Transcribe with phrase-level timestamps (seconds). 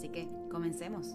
[0.00, 1.08] Así que comencemos.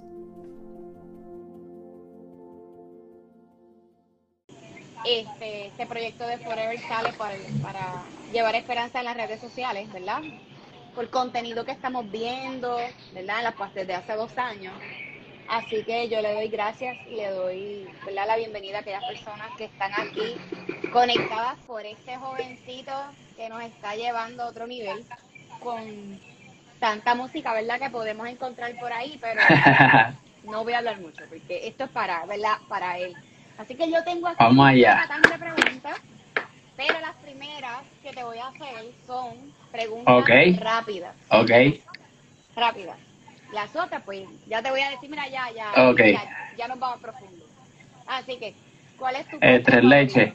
[5.04, 10.22] Este, este proyecto de Forever sale para, llevar esperanza en las redes sociales, ¿verdad?
[10.94, 12.78] Por contenido que estamos viendo,
[13.12, 13.40] ¿verdad?
[13.40, 14.76] En las partes de hace dos años.
[15.50, 19.66] Así que yo le doy gracias y le doy la bienvenida a aquellas personas que
[19.66, 20.36] están aquí
[20.94, 22.94] conectadas por este jovencito
[23.36, 25.04] que nos está llevando a otro nivel
[25.60, 26.20] con
[26.86, 27.80] tanta música, ¿verdad?
[27.80, 29.42] Que podemos encontrar por ahí, pero
[30.44, 32.58] no voy a hablar mucho porque esto es para, ¿verdad?
[32.70, 33.16] Para él.
[33.58, 35.08] Así que yo tengo aquí Vamos allá.
[35.32, 35.98] de preguntas,
[36.78, 41.16] pero las primeras que te voy a hacer son preguntas rápidas.
[41.30, 41.52] Ok.
[42.56, 42.98] Rápidas.
[43.52, 46.02] Las otras, pues, ya te voy a decir, mira, ya, ya, Ok.
[46.02, 47.46] ya, ya nos vamos profundo.
[48.06, 48.54] Así que,
[49.00, 50.34] ¿cuál es tu Eh, tres leches.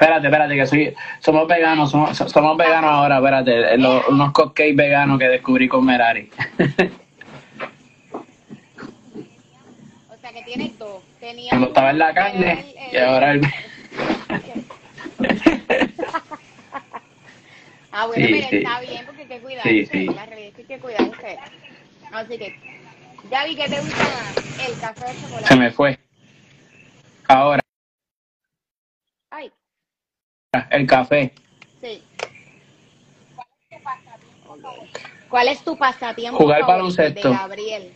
[0.00, 5.18] Espérate, espérate, que soy, somos veganos, somos, somos veganos ahora, espérate, los- unos cupcakes veganos
[5.18, 6.30] que descubrí con Merari.
[10.10, 11.02] O sea, que tienes dos.
[11.18, 13.40] Tenía Cuando estaba en la carne el- y el- ahora el...
[17.92, 18.56] Ah, bueno, Sí, pero sí.
[18.58, 19.68] está bien porque hay que cuidarse.
[19.70, 20.06] Sí, sí.
[20.06, 21.38] La realidad es que hay que cuidarse.
[22.12, 22.56] Así que,
[23.30, 24.36] Gaby, ¿qué te gusta más?
[24.68, 25.46] ¿El café el chocolate?
[25.46, 25.98] Se me fue.
[27.28, 27.60] Ahora,
[29.30, 29.50] Ay,
[30.80, 31.32] el café.
[31.80, 32.02] sí.
[35.28, 37.30] ¿Cuál es tu pasatiempo Jugar baloncesto.
[37.30, 37.92] Gabriel?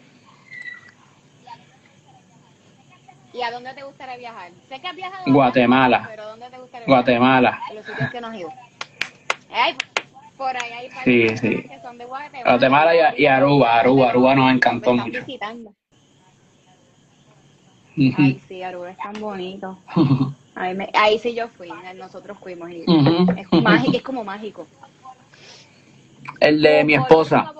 [3.32, 4.52] ¿Y a dónde te gustaría viajar?
[4.68, 6.06] Sé que has viajado Guatemala.
[6.08, 7.04] pero ¿dónde te gustaría viajar?
[7.04, 7.60] Guatemala.
[7.68, 8.52] A los sitios que no has ido.
[9.50, 9.76] Ay,
[10.36, 11.62] por ahí hay Sí, sí.
[11.68, 12.50] que son de Guatemala.
[12.50, 13.80] Guatemala y, y Aruba.
[13.80, 15.26] Aruba, Aruba nos encantó Me están mucho.
[15.26, 15.74] visitando.
[17.96, 19.78] Ay, sí, Aruba es tan bonito.
[20.54, 22.70] Ahí, me- ahí sí yo fui, nosotros fuimos.
[22.70, 22.82] Y
[23.36, 24.66] es, mágico, es como mágico.
[26.40, 27.52] El de ¿Tu mi esposa.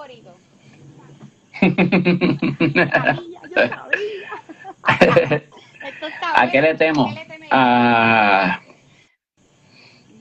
[6.36, 7.06] ¿A qué le temo?
[7.06, 7.52] ¿A qué le teméis?
[7.52, 8.60] A...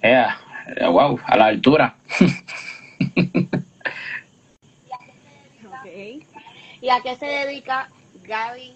[0.02, 0.38] Ea,
[0.90, 1.96] wow, a la altura.
[6.82, 7.90] ¿Y a qué se dedica
[8.26, 8.74] Gaby,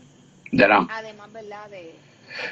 [0.51, 1.93] De la- además, verdad, de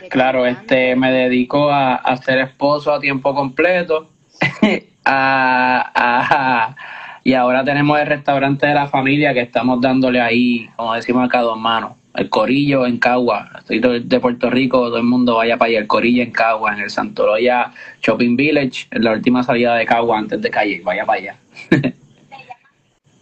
[0.10, 4.10] Claro, este, me dedico a, a ser esposo a tiempo completo.
[5.06, 6.76] a, a-
[7.24, 11.42] y ahora tenemos el restaurante de la familia que estamos dándole ahí, como decimos acá,
[11.42, 11.94] dos manos.
[12.14, 13.50] El Corillo en Cagua.
[13.68, 15.80] Soy de Puerto Rico, todo el mundo vaya para allá.
[15.80, 17.72] El Corillo en Cagua, en el Santoroya
[18.02, 20.82] Shopping Village, en la última salida de Cagua antes de calle.
[20.84, 21.36] Vaya para allá.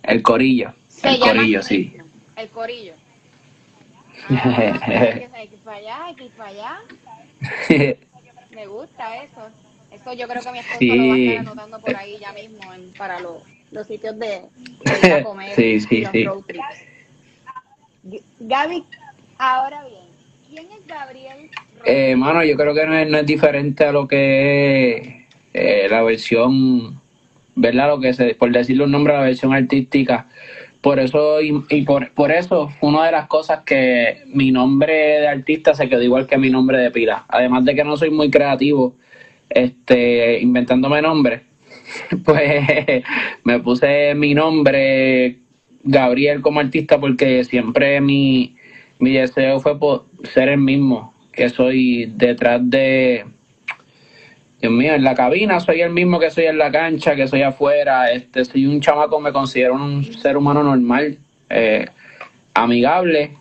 [0.04, 0.74] el Corillo.
[1.02, 1.96] El Corillo, sí.
[2.36, 2.94] El corillo.
[4.30, 6.78] Que hay que ir para allá, hay que ir para allá.
[8.52, 9.50] Me gusta eso.
[9.92, 10.88] Eso yo creo que mi esposo Sí.
[10.88, 14.42] lo va a estar anotando por ahí ya mismo en- para los, los sitios de,
[14.86, 16.66] de ir a comer Sí, y sí, los road trips.
[18.08, 18.84] G- Gaby,
[19.38, 20.06] ahora bien,
[20.50, 21.50] ¿quién es Gabriel?
[21.86, 25.08] Eh, mano, yo creo que no es, no es diferente a lo que es
[25.54, 27.00] eh, la versión,
[27.56, 27.90] ¿verdad?
[27.90, 30.28] Lo que se, por decirle un nombre, la versión artística.
[30.84, 35.28] Por eso, y, y por, por eso, una de las cosas que mi nombre de
[35.30, 37.24] artista se quedó igual que mi nombre de pila.
[37.30, 38.94] Además de que no soy muy creativo,
[39.50, 41.42] este, inventándome nombres,
[42.26, 43.02] pues
[43.46, 45.38] me puse mi nombre
[45.84, 48.58] Gabriel como artista porque siempre mi,
[49.00, 53.24] mi deseo fue por ser el mismo que soy detrás de
[54.64, 57.42] Dios mío, en la cabina soy el mismo que soy en la cancha, que soy
[57.42, 61.18] afuera, este soy un chamaco, me considero un ser humano normal,
[61.50, 61.86] eh,
[62.54, 63.36] amigable,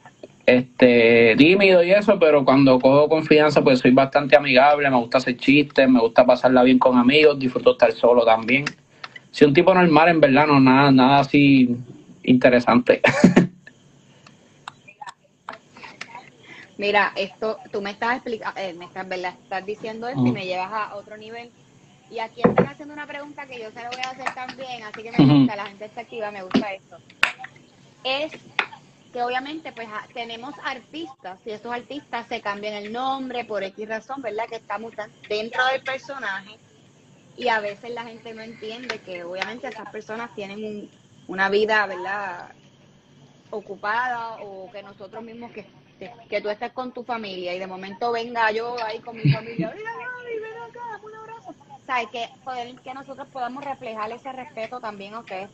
[0.47, 5.37] este tímido y eso, pero cuando cojo confianza pues soy bastante amigable, me gusta hacer
[5.37, 8.65] chistes, me gusta pasarla bien con amigos, disfruto estar solo también.
[9.31, 11.77] Soy un tipo normal, en verdad, no nada, nada así
[12.25, 13.01] interesante.
[16.79, 19.35] Mira, esto, tú me estás explicando, eh, me estás, ¿verdad?
[19.41, 21.53] estás diciendo esto y me llevas a otro nivel.
[22.09, 25.03] Y aquí están haciendo una pregunta que yo se la voy a hacer también, así
[25.03, 26.99] que me gusta, la gente está activa, me gusta esto.
[28.05, 28.33] Es
[29.13, 33.89] que obviamente pues a- tenemos artistas y esos artistas se cambian el nombre por X
[33.89, 34.45] razón, ¿verdad?
[34.49, 34.93] Que estamos
[35.29, 36.59] dentro del personaje
[37.37, 40.91] y a veces la gente no entiende que obviamente esas personas tienen un-
[41.29, 42.55] una vida, ¿verdad?
[43.51, 45.67] ocupada o que nosotros mismos que,
[46.29, 49.73] que tú estés con tu familia y de momento venga yo ahí con mi familia,
[49.77, 49.91] mira
[50.41, 51.55] ven acá, un abrazo.
[51.71, 55.51] O que, poder, que nosotros podamos reflejar ese respeto también a ustedes,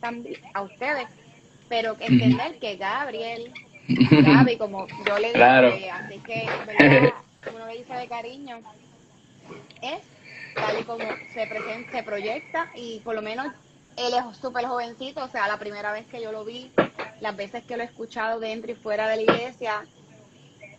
[0.53, 1.07] a ustedes
[1.69, 3.53] pero entender que Gabriel,
[3.87, 7.13] Gaby, como yo le dije, así que, ¿verdad?
[7.45, 8.59] como uno le dice de cariño,
[9.81, 10.01] es
[10.55, 13.47] tal y como se presenta, se proyecta y por lo menos
[13.95, 16.71] él es súper jovencito, o sea, la primera vez que yo lo vi,
[17.21, 19.85] las veces que lo he escuchado dentro y fuera de la iglesia,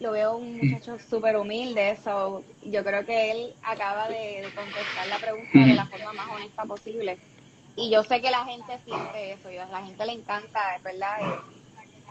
[0.00, 5.18] lo veo un muchacho súper humilde, eso yo creo que él acaba de, contestar la
[5.18, 7.18] pregunta de la forma más honesta posible.
[7.76, 11.18] Y yo sé que la gente siente eso, y a la gente le encanta, ¿verdad?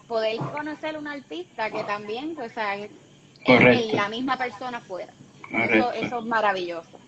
[0.08, 5.12] Poder conocer un artista que también, pues, es, la misma persona fuera.
[5.52, 7.00] Eso, eso es maravilloso.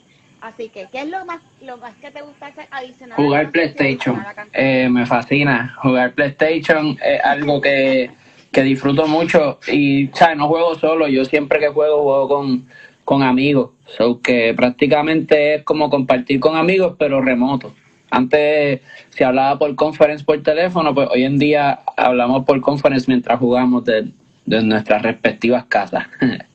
[0.41, 3.15] Así que, ¿qué es lo más, lo más que te gusta hacer adicional?
[3.15, 4.25] Jugar PlayStation.
[4.53, 5.75] Eh, me fascina.
[5.83, 8.09] Jugar PlayStation es algo que,
[8.51, 10.37] disfruto mucho y, ¿sabes?
[10.37, 11.07] No juego solo.
[11.07, 12.67] Yo siempre que juego, juego con,
[13.05, 13.71] con amigos.
[13.97, 17.73] So que prácticamente es como compartir con amigos, pero remoto.
[18.09, 23.39] Antes se hablaba por conference por teléfono, pues hoy en día hablamos por conference mientras
[23.39, 24.11] jugamos de,
[24.45, 26.05] de nuestras respectivas casas.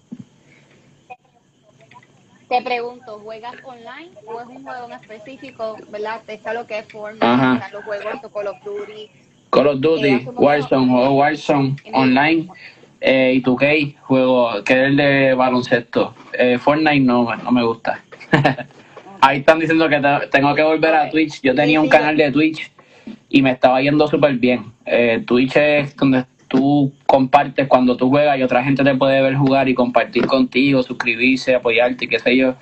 [2.48, 6.22] Te pregunto, ¿juegas online o es un juego en específico, verdad?
[6.28, 9.10] Está lo que es Fortnite, los juegos Call of Duty.
[9.56, 12.46] Call of Duty, Warzone, juego Warzone online.
[13.00, 16.14] Eh, y 2K, juego que es el de baloncesto.
[16.38, 18.02] Eh, Fortnite no, no me gusta.
[19.22, 19.98] Ahí están diciendo que
[20.30, 21.40] tengo que volver a Twitch.
[21.40, 22.70] Yo tenía un canal de Twitch
[23.30, 24.72] y me estaba yendo súper bien.
[24.84, 29.36] Eh, Twitch es donde tú compartes cuando tú juegas y otra gente te puede ver
[29.36, 32.56] jugar y compartir contigo, suscribirse, apoyarte y qué sé yo.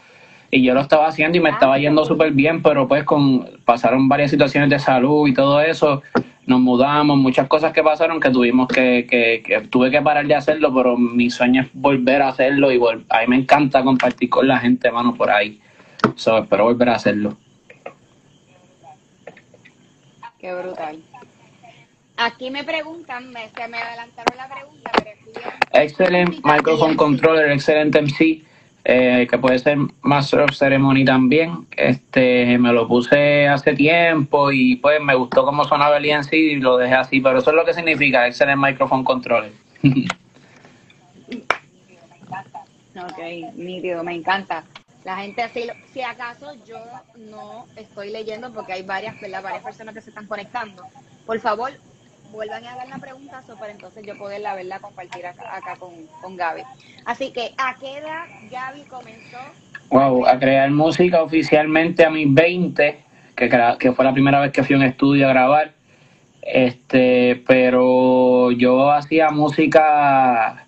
[0.48, 4.08] Y yo lo estaba haciendo y me estaba yendo súper bien, pero pues con pasaron
[4.08, 6.00] varias situaciones de salud y todo eso,
[6.46, 10.34] nos mudamos, muchas cosas que pasaron que tuvimos que, que, que tuve que parar de
[10.34, 14.46] hacerlo, pero mi sueño es volver a hacerlo y a mí me encanta compartir con
[14.46, 15.60] la gente, mano, por ahí.
[16.16, 17.36] So, espero volver a hacerlo.
[20.38, 20.98] Qué brutal.
[22.16, 25.14] Aquí me preguntan, me, se me adelantaron la pregunta, pero
[25.72, 28.44] Excelente microphone controller, excelente MC,
[28.84, 31.66] eh, que puede ser Master of Ceremony también.
[31.76, 36.56] Este, me lo puse hace tiempo y pues me gustó cómo sonaba el ENC y
[36.56, 39.52] lo dejé así, pero eso es lo que significa excelente microphone controller.
[42.94, 43.18] ok,
[43.56, 44.64] nítido, me encanta.
[45.04, 46.78] La gente así, si acaso yo
[47.30, 50.82] no estoy leyendo porque hay varias, varias personas que se están conectando.
[51.26, 51.72] Por favor,
[52.34, 55.90] vuelvan a dar la pregunta para entonces yo poder la verdad compartir acá, con,
[56.20, 56.62] con Gaby.
[57.06, 59.38] Así que, ¿a qué edad Gaby comenzó?
[59.90, 62.98] Wow, a crear música oficialmente a mis 20,
[63.36, 65.72] que, que fue la primera vez que fui a un estudio a grabar.
[66.42, 70.66] Este, pero yo hacía música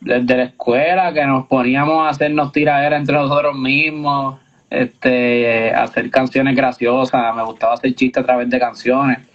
[0.00, 4.38] desde la escuela, que nos poníamos a hacernos tiraderas entre nosotros mismos,
[4.68, 9.29] este, hacer canciones graciosas, me gustaba hacer chistes a través de canciones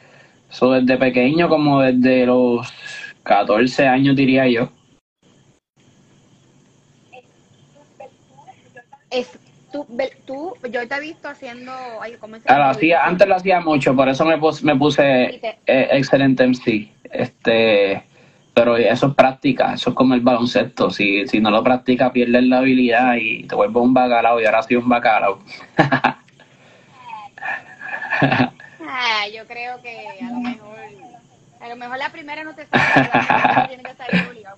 [0.49, 2.71] eso desde pequeño, como desde los
[3.23, 4.69] 14 años, diría yo.
[9.09, 9.37] Es,
[9.71, 9.85] tú,
[10.25, 11.71] tú, yo te he visto haciendo...
[12.47, 16.91] Ah, hacía, antes lo hacía mucho, por eso me puse, me puse eh, excelente MC.
[17.11, 18.03] Este,
[18.53, 20.89] pero eso es práctica, eso es como el baloncesto.
[20.89, 24.63] Si, si no lo practicas, pierdes la habilidad y te vuelves un bacalao y ahora
[24.63, 25.39] sí un bacalao.
[28.97, 30.77] Ah, yo creo que a lo mejor,
[31.59, 34.57] a lo mejor la primera no te sale, tiene que salir obligado.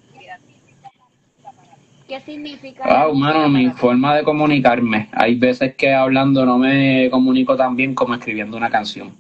[2.08, 3.06] ¿Qué significa?
[3.06, 5.10] Wow, mano, mi forma de comunicarme.
[5.12, 9.12] Hay veces que hablando no me comunico tan bien como escribiendo una canción.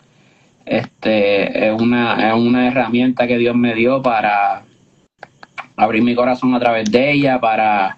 [0.68, 4.62] Este es una, es una herramienta que Dios me dio para
[5.76, 7.98] abrir mi corazón a través de ella, para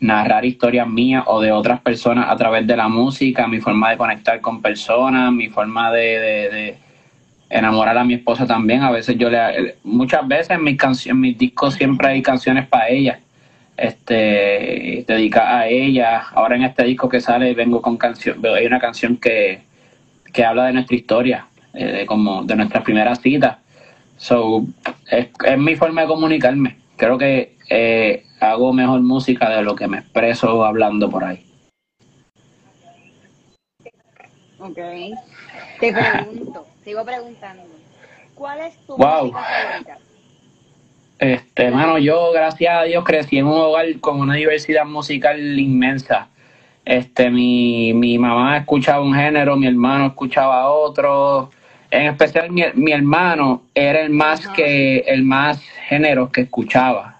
[0.00, 3.96] narrar historias mías o de otras personas a través de la música, mi forma de
[3.96, 6.76] conectar con personas, mi forma de,
[7.50, 8.82] enamorar a mi esposa también.
[8.82, 12.88] A veces yo le, muchas veces en mis canciones, mis discos siempre hay canciones para
[12.88, 13.20] ella,
[13.76, 16.22] este, dedicadas a ella.
[16.32, 19.62] Ahora en este disco que sale vengo con canción, hay una canción que,
[20.32, 23.60] que habla de nuestra historia, eh, de como de nuestra primera cita.
[24.16, 24.64] So,
[25.10, 26.76] es, es mi forma de comunicarme.
[26.96, 31.44] Creo que eh, hago mejor música de lo que me expreso hablando por ahí.
[34.58, 34.78] Ok.
[35.80, 37.64] Te pregunto, sigo preguntando.
[38.34, 39.98] ¿Cuál es tu música favorita?
[41.18, 46.28] Este, hermano, yo, gracias a Dios, crecí en un hogar con una diversidad musical inmensa.
[46.84, 51.50] Este, mi, mi mamá escuchaba un género, mi hermano escuchaba otro,
[51.90, 57.13] en especial mi, mi hermano era el más que el más género que escuchaba.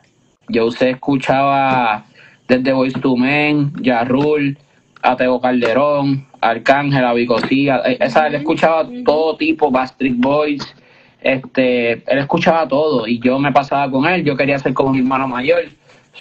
[0.48, 2.04] Yo usted escuchaba
[2.48, 4.58] desde Voice to Men, Yarrul,
[5.02, 10.74] Ateo Calderón, Arcángel, Avicosía, eh, esa él escuchaba todo tipo, Bastric Boys,
[11.20, 14.98] este, él escuchaba todo y yo me pasaba con él, yo quería ser como mi
[14.98, 15.64] hermano mayor.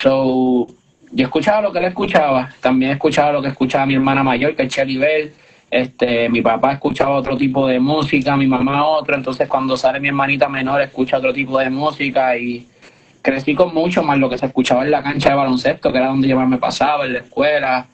[0.02, 0.68] So,
[1.12, 4.64] yo escuchaba lo que él escuchaba, también escuchaba lo que escuchaba mi hermana mayor, que
[4.64, 5.34] es Shelly Bell,
[5.70, 10.08] este, mi papá escuchaba otro tipo de música, mi mamá otro, entonces cuando sale mi
[10.08, 12.68] hermanita menor escucha otro tipo de música y
[13.24, 16.08] crecí con mucho más lo que se escuchaba en la cancha de baloncesto, que era
[16.08, 17.88] donde yo más me pasaba, en la escuela.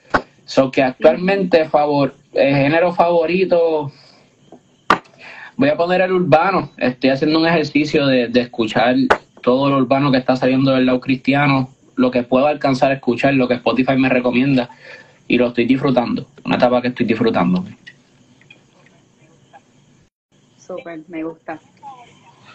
[0.44, 3.92] So que actualmente favor, el género favorito,
[5.56, 8.96] voy a poner el urbano, estoy haciendo un ejercicio de, de escuchar
[9.44, 13.36] todo lo urbano que está saliendo del lado cristiano, lo que puedo alcanzar a escuchar,
[13.36, 14.70] lo que Spotify me recomienda
[15.28, 17.64] y lo estoy disfrutando, una etapa que estoy disfrutando.
[20.58, 21.60] Súper, me gusta.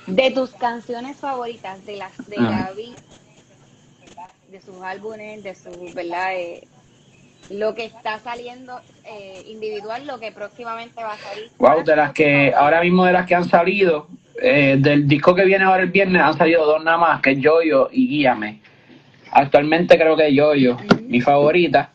[0.06, 2.68] De tus canciones favoritas, de las de Ajá.
[2.68, 2.94] Gaby,
[4.50, 6.34] de sus álbumes, de su, ¿verdad?
[6.36, 6.68] Eh,
[7.50, 11.50] lo que está saliendo eh, individual, lo que próximamente va a salir.
[11.58, 14.08] Wow, de las que ahora mismo de las que han salido,
[14.40, 17.38] eh, del disco que viene ahora el viernes han salido dos nada más, que es
[17.38, 18.60] Yoyo y Guíame.
[19.30, 21.90] Actualmente creo que Yoyo, mi favorita.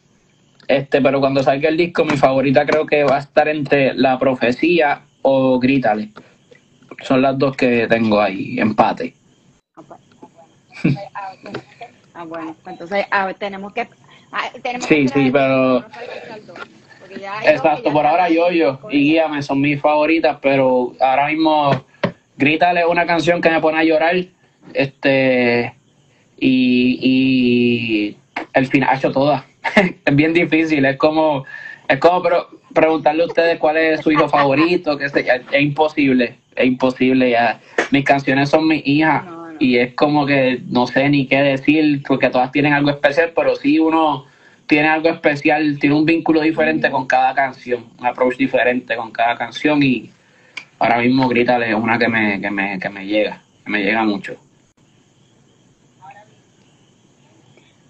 [0.68, 4.20] Este, pero cuando salga el disco, mi favorita creo que va a estar entre La
[4.20, 6.10] Profecía o Grítale.
[7.04, 9.14] Son las dos que tengo ahí, empate.
[12.14, 13.88] Ah, bueno, pues entonces ah, tenemos que.
[14.32, 15.86] ah, tenemos Sí, que sí, pero-
[17.44, 21.84] Exacto, por ahora bien, Yoyo y Guíame son mis favoritas, pero ahora mismo
[22.40, 24.16] Grítale una canción que me pone a llorar.
[24.74, 25.74] Este
[26.38, 28.18] y, y
[28.54, 29.44] el final ha hecho todas.
[30.06, 31.44] es bien difícil, es como
[31.90, 35.20] es como pero preguntarle a ustedes cuál es su hijo favorito, que yo,
[35.52, 37.60] es imposible, es imposible ya.
[37.92, 39.58] Mis canciones son mis hijas No, no.
[39.60, 43.56] y es como que no sé ni qué decir porque todas tienen algo especial, pero
[43.56, 44.26] sí uno
[44.68, 49.36] tiene algo especial, tiene un vínculo diferente con cada canción, un approach diferente con cada
[49.36, 50.10] canción y
[50.78, 54.04] ahora mismo Grítale es una que me, que me, que me llega, que me llega
[54.04, 54.36] mucho.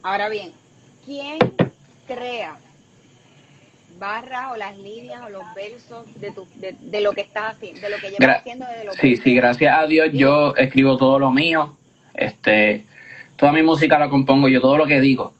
[0.01, 0.51] Ahora bien,
[1.05, 1.37] ¿quién
[2.07, 2.57] crea
[3.99, 7.81] barras o las líneas o los versos de, tu, de, de lo que estás haciendo,
[7.81, 10.97] de lo que llevas Gra- haciendo desde los Sí, sí, gracias a Dios yo escribo
[10.97, 11.75] todo lo mío,
[12.13, 12.85] este,
[13.35, 15.33] toda mi música la compongo yo, todo lo que digo,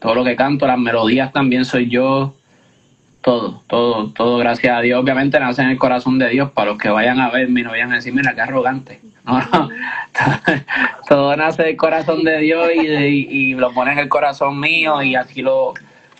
[0.00, 2.34] todo lo que canto, las melodías también soy yo,
[3.22, 6.78] todo, todo, todo gracias a Dios, obviamente nace en el corazón de Dios, para los
[6.78, 9.70] que vayan a verme y no vayan a decir, mira, qué arrogante, no, no,
[11.08, 15.02] todo nace del corazón de Dios y, de- y lo pone en el corazón mío
[15.02, 15.72] y así lo,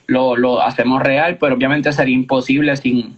[0.07, 3.17] lo, lo hacemos real, pero obviamente sería imposible sin,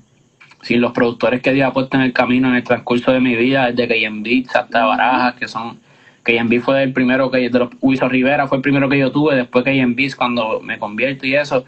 [0.62, 3.36] sin los productores que Dios ha puesto en el camino en el transcurso de mi
[3.36, 5.78] vida, desde KM Beats hasta Barajas, que son
[6.22, 9.12] KM Beats fue el primero que de los Wiso Rivera fue el primero que yo
[9.12, 11.64] tuve, después KM Beats cuando me convierto y eso,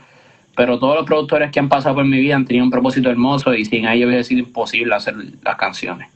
[0.57, 3.55] pero todos los productores que han pasado por mi vida han tenido un propósito hermoso
[3.55, 6.09] y sin ellos hubiese sido imposible hacer las canciones.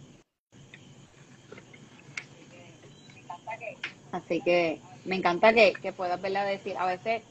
[4.10, 7.22] Así que me encanta que, que puedas verla decir, a veces,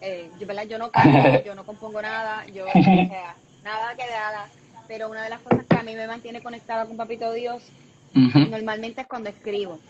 [0.00, 0.64] eh, yo, ¿verdad?
[0.64, 2.72] yo no canto, yo no compongo nada, yo, o
[3.08, 4.50] sea, nada que nada,
[4.88, 7.72] pero una de las cosas que a mí me mantiene conectada con Papito Dios
[8.12, 9.80] normalmente es cuando escribo.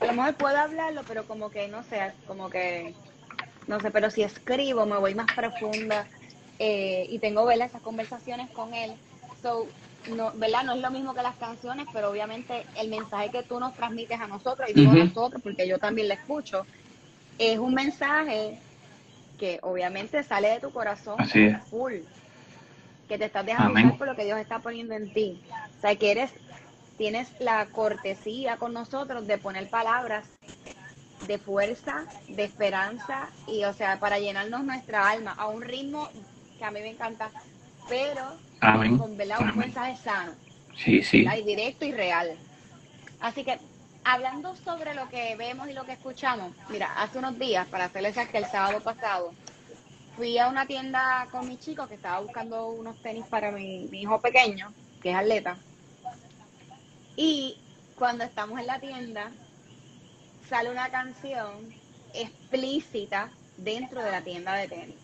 [0.00, 2.94] A lo mejor puedo hablarlo, pero como que no sé, como que
[3.66, 6.08] no sé, pero si escribo me voy más profunda
[6.58, 7.66] eh, y tengo ¿verdad?
[7.66, 9.00] esas conversaciones con él.
[9.42, 9.68] So,
[10.08, 10.64] no, ¿verdad?
[10.64, 14.20] No es lo mismo que las canciones, pero obviamente el mensaje que tú nos transmites
[14.20, 14.98] a nosotros, y digo Ujú.
[14.98, 16.66] nosotros porque yo también lo escucho,
[17.38, 18.58] es un mensaje
[19.38, 21.56] que obviamente sale de tu corazón Así es.
[21.68, 21.94] full,
[23.08, 23.98] que te estás dejando Amén.
[23.98, 25.42] por lo que Dios está poniendo en ti.
[25.78, 26.30] O sea, que eres,
[26.96, 30.26] tienes la cortesía con nosotros de poner palabras
[31.26, 36.08] de fuerza, de esperanza y, o sea, para llenarnos nuestra alma a un ritmo
[36.58, 37.30] que a mí me encanta,
[37.88, 38.22] pero
[38.60, 38.98] Amén.
[38.98, 39.38] con ¿verdad?
[39.40, 39.58] un Amén.
[39.60, 40.32] mensaje sano,
[40.76, 41.24] Sí, sí.
[41.24, 41.38] ¿verdad?
[41.38, 42.32] y directo y real.
[43.20, 43.58] Así que,
[44.04, 48.16] hablando sobre lo que vemos y lo que escuchamos, mira, hace unos días, para hacerles
[48.16, 49.32] exacto, el sábado pasado,
[50.16, 54.02] fui a una tienda con mi chico que estaba buscando unos tenis para mi, mi
[54.02, 55.56] hijo pequeño, que es atleta.
[57.16, 57.58] Y
[57.96, 59.30] cuando estamos en la tienda,
[60.48, 61.72] sale una canción
[62.14, 64.96] explícita dentro de la tienda de tenis.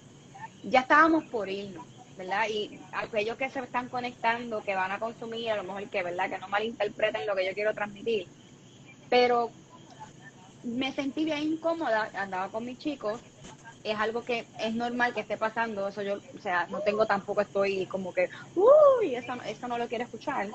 [0.64, 1.86] Ya estábamos por irnos,
[2.16, 2.48] ¿verdad?
[2.48, 6.28] Y aquellos que se están conectando, que van a consumir, a lo mejor que, ¿verdad?
[6.28, 8.28] Que no malinterpreten lo que yo quiero transmitir.
[9.08, 9.50] Pero
[10.62, 13.20] me sentí bien incómoda, andaba con mis chicos
[13.84, 17.40] es algo que es normal que esté pasando, eso yo, o sea, no tengo tampoco
[17.40, 20.48] estoy como que, uy, eso, eso no lo quiero escuchar,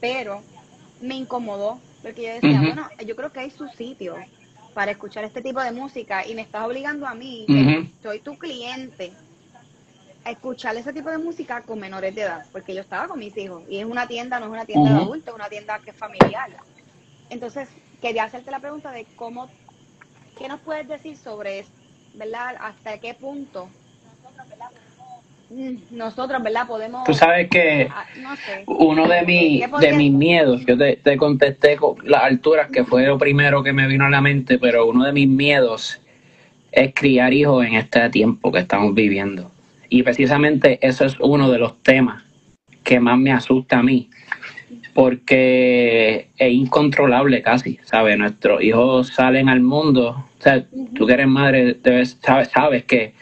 [0.00, 0.42] pero
[1.00, 4.16] me incomodó, porque yo decía, bueno, yo creo que hay su sitio
[4.74, 8.38] para escuchar este tipo de música y me estás obligando a mí, que soy tu
[8.38, 9.12] cliente,
[10.24, 13.36] a escuchar ese tipo de música con menores de edad, porque yo estaba con mis
[13.36, 15.90] hijos y es una tienda, no es una tienda de adultos, es una tienda que
[15.90, 16.48] es familiar.
[17.28, 17.68] Entonces,
[18.02, 19.48] quería hacerte la pregunta de cómo,
[20.38, 21.70] ¿qué nos puedes decir sobre eso?
[22.14, 22.56] ¿Verdad?
[22.60, 23.70] ¿Hasta qué punto
[25.48, 26.66] mm, nosotros, ¿verdad?
[26.66, 27.04] Podemos...
[27.04, 28.04] Tú sabes que ah,
[28.66, 33.06] uno de, mi, de mis miedos, yo te, te, contesté con las alturas, que fue
[33.06, 36.02] lo primero que me vino a la mente, pero uno de mis miedos
[36.72, 39.50] es criar hijos en este tiempo que estamos viviendo.
[39.88, 42.24] Y precisamente eso es uno de los temas
[42.82, 44.10] que más me asusta a mí,
[44.94, 48.18] porque es incontrolable casi, ¿sabes?
[48.18, 53.14] Nuestros hijos salen al mundo, o sea, tú que eres madre, debes, sabes, sabes que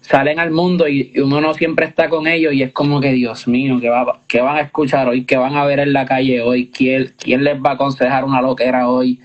[0.00, 3.46] salen al mundo y uno no siempre está con ellos y es como que, Dios
[3.48, 5.24] mío, ¿qué, va, qué van a escuchar hoy?
[5.24, 6.70] ¿Qué van a ver en la calle hoy?
[6.70, 9.20] ¿Quién, quién les va a aconsejar una loquera hoy?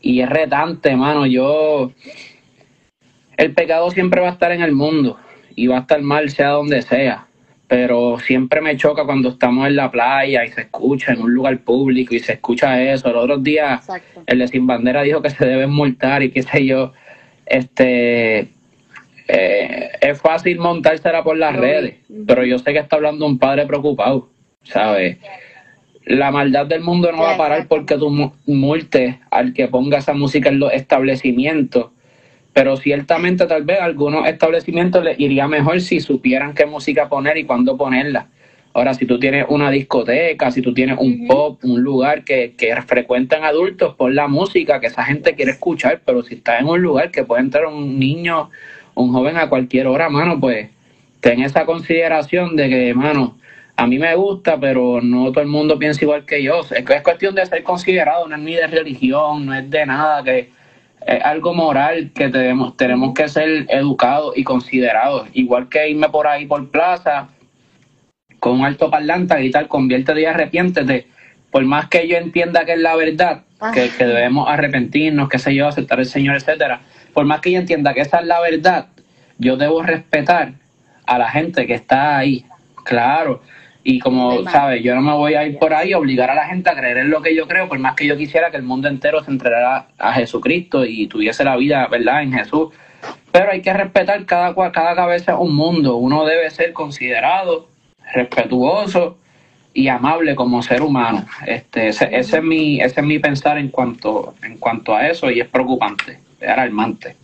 [0.00, 1.92] Y es retante, mano, yo...
[3.36, 5.18] El pecado siempre va a estar en el mundo
[5.56, 7.26] y va a estar mal sea donde sea.
[7.72, 11.58] Pero siempre me choca cuando estamos en la playa y se escucha en un lugar
[11.60, 13.10] público y se escucha eso.
[13.10, 13.88] Los otros días
[14.26, 16.92] el de Sin Bandera dijo que se deben multar y qué sé yo.
[17.46, 18.40] Este
[19.26, 21.94] eh, es fácil montársela por las redes,
[22.26, 24.28] pero yo sé que está hablando un padre preocupado,
[24.64, 25.16] ¿sabes?
[26.04, 30.12] La maldad del mundo no va a parar porque tú multes al que ponga esa
[30.12, 31.91] música en los establecimientos
[32.52, 37.44] pero ciertamente tal vez algunos establecimientos les iría mejor si supieran qué música poner y
[37.44, 38.28] cuándo ponerla.
[38.74, 42.74] Ahora, si tú tienes una discoteca, si tú tienes un pop, un lugar que, que
[42.82, 46.80] frecuentan adultos, pon la música que esa gente quiere escuchar, pero si estás en un
[46.80, 48.48] lugar que puede entrar un niño,
[48.94, 50.70] un joven a cualquier hora, mano, pues
[51.20, 53.36] ten esa consideración de que, mano,
[53.76, 56.60] a mí me gusta, pero no todo el mundo piensa igual que yo.
[56.60, 60.22] Es, es cuestión de ser considerado, no es ni de religión, no es de nada
[60.24, 60.48] que
[61.06, 65.28] es algo moral que tenemos, tenemos que ser educados y considerados.
[65.32, 67.28] Igual que irme por ahí por plaza
[68.38, 71.06] con un alto parlante y tal, convierte y arrepiéntete.
[71.50, 75.54] Por más que yo entienda que es la verdad, que, que, debemos arrepentirnos, qué sé
[75.54, 76.80] yo, aceptar al Señor, etcétera.
[77.12, 78.88] Por más que yo entienda que esa es la verdad,
[79.38, 80.54] yo debo respetar
[81.06, 82.44] a la gente que está ahí.
[82.84, 83.42] Claro,
[83.84, 84.82] y como, ¿sabes?
[84.82, 86.98] Yo no me voy a ir por ahí a obligar a la gente a creer
[86.98, 89.30] en lo que yo creo, por más que yo quisiera que el mundo entero se
[89.30, 92.68] entregara a Jesucristo y tuviese la vida, ¿verdad?, en Jesús.
[93.32, 95.96] Pero hay que respetar cada, cada cabeza un mundo.
[95.96, 97.66] Uno debe ser considerado,
[98.14, 99.18] respetuoso
[99.74, 101.24] y amable como ser humano.
[101.46, 105.30] Este, ese, ese, es mi, ese es mi pensar en cuanto, en cuanto a eso
[105.30, 107.16] y es preocupante, es alarmante.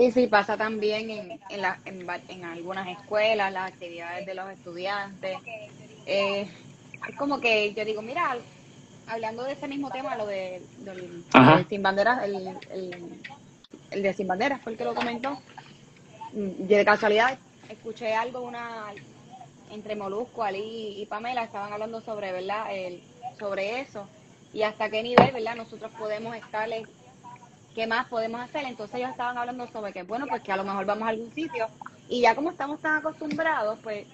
[0.00, 5.36] Sí, sí, pasa también en, en, la, en, algunas escuelas, las actividades de los estudiantes.
[6.06, 6.48] Eh,
[7.06, 8.34] es como que yo digo, mira,
[9.06, 11.22] hablando de ese mismo tema, lo de, del,
[11.68, 12.48] Sin Banderas, el,
[13.90, 15.32] el, de Sin Banderas fue el que lo comentó.
[16.32, 18.86] Mm, de casualidad escuché algo una
[19.70, 22.74] entre Molusco, Ali y Pamela estaban hablando sobre, ¿verdad?
[22.74, 23.02] El,
[23.38, 24.08] sobre eso
[24.54, 25.56] y hasta qué nivel, ¿verdad?
[25.56, 26.86] Nosotros podemos estarle
[27.74, 28.64] ¿qué más podemos hacer?
[28.64, 31.32] Entonces ellos estaban hablando sobre que, bueno, pues que a lo mejor vamos a algún
[31.32, 31.66] sitio
[32.08, 34.06] y ya como estamos tan acostumbrados, pues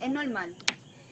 [0.00, 0.54] es normal.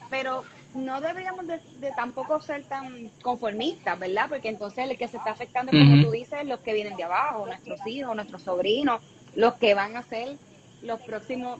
[0.09, 1.59] Pero no deberíamos de,
[1.95, 4.27] tampoco ser tan conformistas, ¿verdad?
[4.29, 7.45] Porque entonces el que se está afectando, como tú dices, los que vienen de abajo,
[7.45, 9.01] nuestros hijos, nuestros sobrinos,
[9.35, 10.37] los que van a ser
[10.81, 11.59] los próximos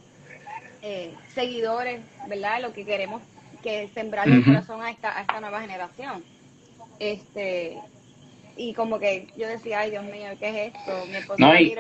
[0.82, 2.62] eh, seguidores, ¿verdad?
[2.62, 3.22] Lo que queremos
[3.64, 6.24] que sembrar el corazón a esta, a esta nueva generación.
[7.00, 7.80] Este,
[8.58, 11.36] y como que yo decía, ay Dios mío, ¿qué es esto?
[11.38, 11.76] no, y,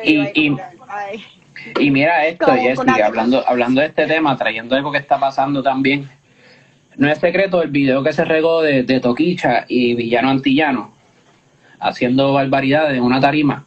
[1.79, 6.09] y, mira esto, Jessy, hablando, hablando de este tema, trayendo algo que está pasando también,
[6.97, 10.93] no es secreto el video que se regó de, Toquicha y Villano Antillano,
[11.79, 13.65] haciendo barbaridades en una tarima.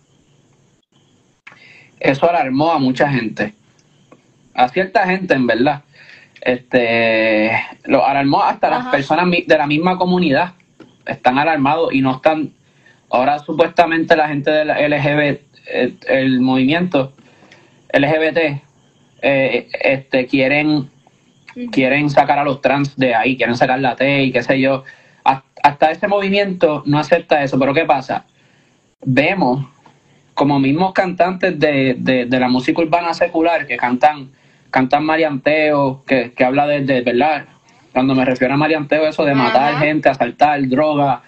[2.01, 3.55] Eso alarmó a mucha gente,
[4.55, 5.83] a cierta gente en verdad.
[6.40, 7.51] Este,
[7.85, 10.53] lo alarmó hasta las personas de la misma comunidad.
[11.05, 12.53] Están alarmados y no están
[13.11, 15.40] ahora supuestamente la gente del LGBT,
[15.71, 17.12] eh, el, movimiento
[17.92, 18.62] LGBT,
[19.23, 20.88] eh, este, quieren,
[21.73, 24.85] quieren sacar a los trans de ahí, quieren sacar la T y qué sé yo.
[25.61, 28.25] Hasta ese movimiento no acepta eso, pero ¿qué pasa?
[29.05, 29.66] Vemos
[30.35, 34.31] como mismos cantantes de, de, la música urbana secular que cantan,
[34.71, 37.47] cantan marianteo, que, que habla de, verdad,
[37.92, 41.23] cuando me refiero a marianteo, eso de matar gente, asaltar, droga,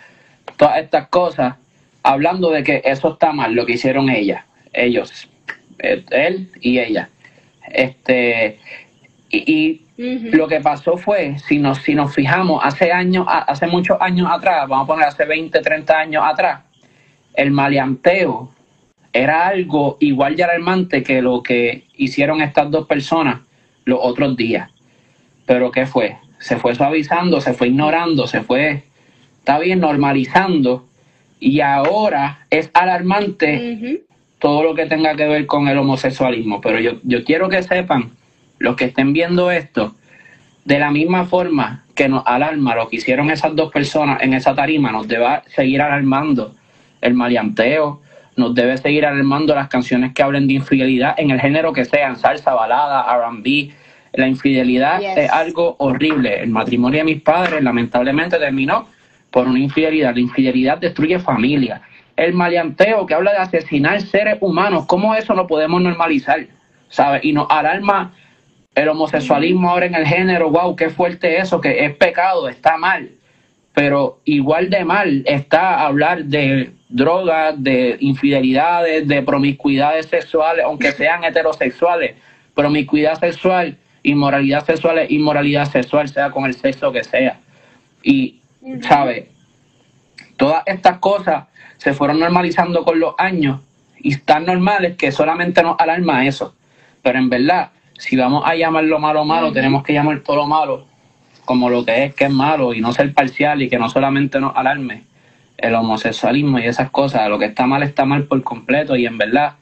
[0.56, 1.56] todas estas cosas
[2.02, 5.28] hablando de que eso está mal, lo que hicieron ella, ellos,
[5.78, 7.08] eh, él y ella.
[7.68, 8.58] Este,
[9.30, 14.28] y, lo que pasó fue, si nos, si nos fijamos, hace años, hace muchos años
[14.30, 16.62] atrás, vamos a poner hace 20, 30 años atrás,
[17.34, 18.50] el maleanteo
[19.12, 23.40] era algo igual de alarmante que lo que hicieron estas dos personas
[23.84, 24.70] los otros días.
[25.46, 26.16] Pero ¿qué fue?
[26.38, 28.84] Se fue suavizando, se fue ignorando, se fue,
[29.38, 30.86] está bien, normalizando.
[31.40, 34.04] Y ahora es alarmante
[34.38, 36.60] todo lo que tenga que ver con el homosexualismo.
[36.60, 38.10] Pero yo, yo quiero que sepan,
[38.58, 39.94] los que estén viendo esto,
[40.64, 44.54] de la misma forma que nos alarma lo que hicieron esas dos personas en esa
[44.54, 46.54] tarima, nos debe seguir alarmando
[47.00, 48.02] el maleanteo,
[48.36, 52.16] nos debe seguir alarmando las canciones que hablen de infidelidad en el género que sean,
[52.16, 53.70] salsa, balada, RB.
[54.12, 56.42] La infidelidad es algo horrible.
[56.42, 58.86] El matrimonio de mis padres lamentablemente terminó
[59.30, 60.14] por una infidelidad.
[60.14, 61.82] La infidelidad destruye familia.
[62.16, 66.46] El maleanteo que habla de asesinar seres humanos, ¿cómo eso lo podemos normalizar?
[66.88, 67.24] ¿Sabes?
[67.24, 68.12] Y nos alarma
[68.74, 73.10] el homosexualismo ahora en el género, wow, qué fuerte eso, que es pecado, está mal.
[73.74, 81.24] Pero igual de mal está hablar de drogas, de infidelidades, de promiscuidades sexuales, aunque sean
[81.24, 82.16] heterosexuales.
[82.54, 87.38] Promiscuidad sexual, inmoralidad sexual inmoralidad sexual, sea con el sexo que sea.
[88.02, 88.39] Y,
[88.82, 89.30] ¿sabe?
[90.36, 91.44] Todas estas cosas
[91.76, 93.60] se fueron normalizando con los años
[93.98, 96.54] y tan normales que solamente nos alarma eso.
[97.02, 100.46] Pero en verdad, si vamos a llamar lo malo malo, tenemos que llamar todo lo
[100.46, 100.86] malo
[101.44, 104.38] como lo que es, que es malo y no ser parcial y que no solamente
[104.38, 105.04] nos alarme
[105.58, 109.18] el homosexualismo y esas cosas, lo que está mal está mal por completo y en
[109.18, 109.54] verdad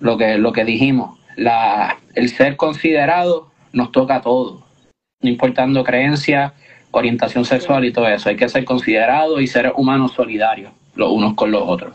[0.00, 4.62] lo que, lo que dijimos, la, el ser considerado nos toca a todos,
[5.20, 6.54] no importando creencia,
[6.92, 11.34] orientación sexual y todo eso, hay que ser considerado y ser humanos solidarios los unos
[11.34, 11.94] con los otros.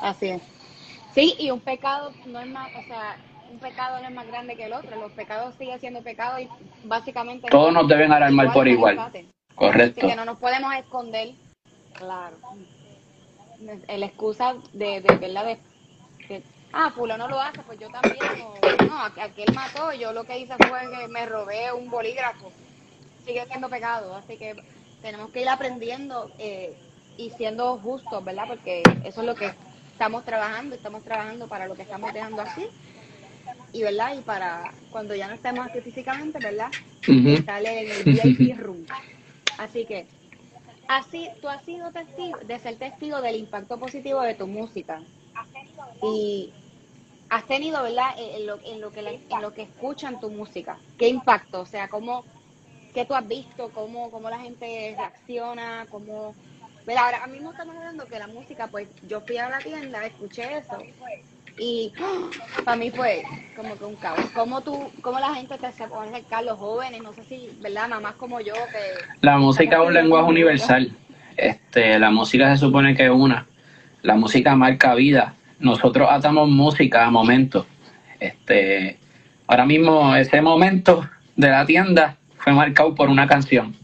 [0.00, 0.42] Así es.
[1.14, 3.16] Sí, y un pecado no es más, o sea,
[3.50, 6.48] un pecado no es más grande que el otro, los pecados siguen siendo pecados y
[6.84, 7.48] básicamente...
[7.48, 8.96] Todos nos deben alarmar por igual.
[9.54, 10.00] Correcto.
[10.00, 11.34] Así que no nos podemos esconder
[11.98, 12.36] Claro.
[13.88, 15.44] El excusa de, de verdad,
[16.28, 18.18] de, ah, Pulo no lo hace, pues yo también,
[18.88, 22.52] no, aquel mató, yo lo que hice fue que me robé un bolígrafo.
[23.28, 24.56] Sigue siendo pecado, así que
[25.02, 26.74] tenemos que ir aprendiendo eh,
[27.18, 28.44] y siendo justos, ¿verdad?
[28.48, 29.52] Porque eso es lo que
[29.92, 32.66] estamos trabajando, estamos trabajando para lo que estamos dejando así.
[33.74, 34.14] Y, ¿verdad?
[34.16, 36.70] Y para cuando ya no estemos aquí físicamente, ¿verdad?
[37.44, 38.86] Sale en el VIP room.
[39.58, 40.06] Así que
[40.88, 45.02] Así, tú has sido testigo de ser testigo del impacto positivo de tu música.
[46.02, 46.50] Y
[47.28, 48.14] has tenido, ¿verdad?
[48.16, 50.80] En lo, en lo, que, en lo que escuchan tu música.
[50.96, 51.60] ¿Qué impacto?
[51.60, 52.24] O sea, ¿cómo,
[52.98, 53.70] ¿qué tú has visto?
[53.72, 55.86] ¿Cómo, cómo la gente reacciona?
[55.88, 56.34] ¿Cómo,
[56.84, 57.04] ¿verdad?
[57.04, 60.78] Ahora, me estamos hablando que la música, pues yo fui a la tienda, escuché eso
[61.60, 61.92] y
[62.64, 63.22] para mí fue
[63.54, 64.18] como que un caos.
[64.34, 67.88] ¿Cómo, tú, cómo la gente te se pone acercar, los jóvenes, no sé si, ¿verdad?
[67.88, 68.54] Mamás como yo.
[69.20, 70.90] La música es un lenguaje universal.
[71.36, 73.46] Este, la música se supone que es una.
[74.02, 75.34] La música marca vida.
[75.60, 77.64] Nosotros atamos música a momentos.
[78.18, 78.98] Este,
[79.46, 83.74] ahora mismo ese momento de la tienda fue marcado por una canción.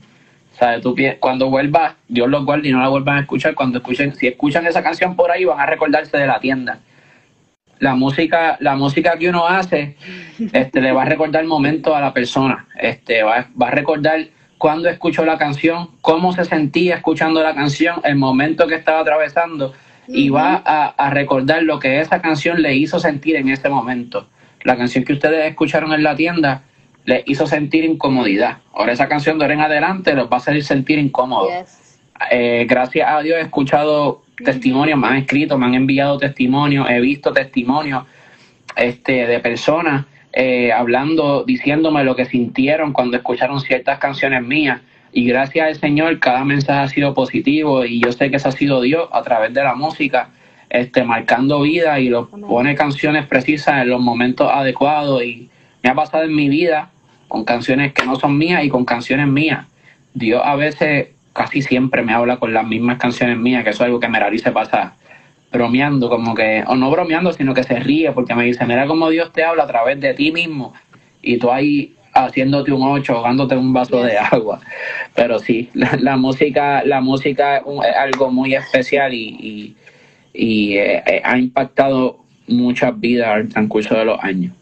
[0.52, 3.54] O sea, tú, cuando vuelvas, Dios los guarde y no la vuelvan a escuchar.
[3.54, 6.80] Cuando escuchen, si escuchan esa canción por ahí, van a recordarse de la tienda
[7.80, 9.96] la música, la música que uno hace,
[10.52, 14.26] este, le va a recordar el momento a la persona, este, va, va a recordar
[14.58, 19.74] cuando escuchó la canción, cómo se sentía escuchando la canción, el momento que estaba atravesando,
[20.06, 24.28] y va a, a, recordar lo que esa canción le hizo sentir en ese momento.
[24.62, 26.62] La canción que ustedes escucharon en la tienda
[27.04, 28.58] le hizo sentir incomodidad.
[28.72, 31.52] Ahora esa canción de ahora en adelante los va a hacer sentir incómodos.
[32.30, 37.00] Eh, gracias a Dios he escuchado testimonios, me han escrito, me han enviado testimonios, he
[37.00, 38.04] visto testimonios
[38.76, 44.80] este, de personas eh, hablando, diciéndome lo que sintieron cuando escucharon ciertas canciones mías.
[45.12, 48.52] Y gracias al Señor, cada mensaje ha sido positivo y yo sé que eso ha
[48.52, 50.30] sido Dios a través de la música,
[50.70, 55.22] este, marcando vida y lo pone canciones precisas en los momentos adecuados.
[55.22, 55.48] Y
[55.84, 56.90] me ha pasado en mi vida
[57.34, 59.66] con canciones que no son mías y con canciones mías.
[60.14, 63.86] Dios a veces casi siempre me habla con las mismas canciones mías, que eso es
[63.86, 64.94] algo que Merari se pasa
[65.50, 69.10] bromeando, como que, o no bromeando, sino que se ríe, porque me dice, mira cómo
[69.10, 70.74] Dios te habla a través de ti mismo,
[71.22, 74.60] y tú ahí haciéndote un ocho, ahogándote un vaso de agua.
[75.16, 79.74] Pero sí, la, música, la música es, algo muy especial y,
[80.32, 84.52] y, eh, eh, ha impactado muchas vidas al transcurso de los años.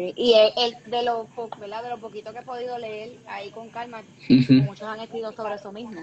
[0.00, 0.12] Sí.
[0.16, 1.82] Y el, de, lo, ¿verdad?
[1.82, 5.72] de lo poquito que he podido leer ahí con calma, muchos han escrito sobre eso
[5.72, 6.00] mismo,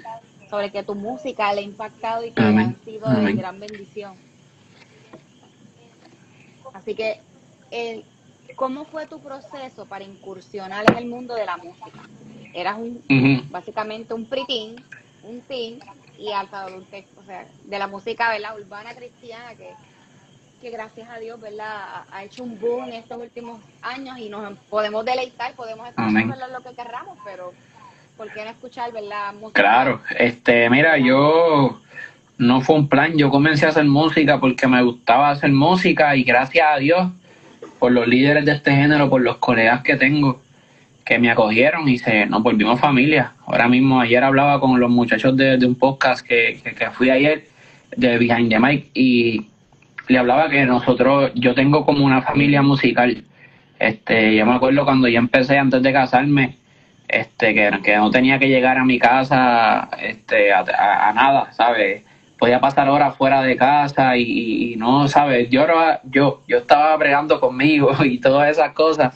[0.50, 4.16] sobre que tu música le ha impactado y que ha sido de gran bendición.
[6.74, 7.20] Así que,
[7.72, 8.04] el,
[8.56, 11.90] ¿cómo fue tu proceso para incursionar en el mundo de la música?
[12.54, 14.76] Eras un, básicamente un pritín,
[15.24, 15.80] un teen
[16.18, 18.60] y alta adultez, o sea, de la música, ¿verdad?
[18.60, 19.74] Urbana cristiana que
[20.62, 22.04] que gracias a Dios, ¿verdad?
[22.12, 26.62] Ha hecho un boom en estos últimos años y nos podemos deleitar, podemos escuchar lo
[26.62, 27.54] que querramos, pero
[28.16, 29.34] ¿por qué no escuchar, ¿verdad?
[29.34, 29.62] Música?
[29.62, 31.80] Claro, este, mira, yo
[32.38, 36.24] no fue un plan, yo comencé a hacer música porque me gustaba hacer música y
[36.24, 37.12] gracias a Dios
[37.80, 40.42] por los líderes de este género, por los colegas que tengo
[41.06, 43.32] que me acogieron y se nos volvimos familia.
[43.46, 47.48] Ahora mismo, ayer hablaba con los muchachos de, un podcast que, que, que fui ayer
[47.96, 49.48] de Behind the Mic y
[50.08, 53.24] le hablaba que nosotros, yo tengo como una familia musical.
[53.80, 56.56] Este, yo me acuerdo cuando yo empecé antes de casarme,
[57.08, 62.04] este, que, que no tenía que llegar a mi casa, este, a, nada, ¿sabes?
[62.38, 65.50] Podía pasar horas fuera de casa y, no, ¿sabes?
[65.50, 65.66] Yo,
[66.06, 69.16] yo, yo estaba bregando conmigo y todas esas cosas.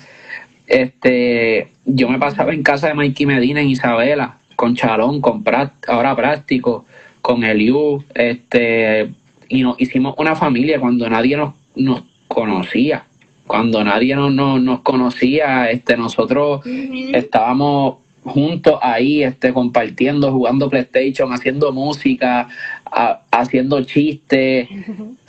[0.67, 5.43] Este, yo me pasaba en casa de Mikey Medina en Isabela, con Chalón, con
[5.87, 6.85] ahora práctico,
[7.21, 9.11] con Eliu, este,
[9.51, 13.03] y nos hicimos una familia cuando nadie nos, nos conocía.
[13.45, 21.73] Cuando nadie nos, nos, conocía, este, nosotros estábamos juntos ahí, este, compartiendo, jugando PlayStation, haciendo
[21.73, 22.47] música,
[23.29, 24.69] haciendo chistes,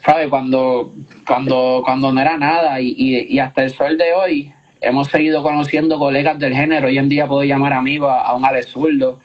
[0.04, 0.28] ¿sabes?
[0.28, 0.92] Cuando,
[1.26, 2.94] cuando, cuando no era nada y,
[3.28, 6.86] y, hasta el sol de hoy hemos seguido conociendo colegas del género.
[6.86, 9.18] Hoy en día puedo llamar amigo a, un Alex Zurdo,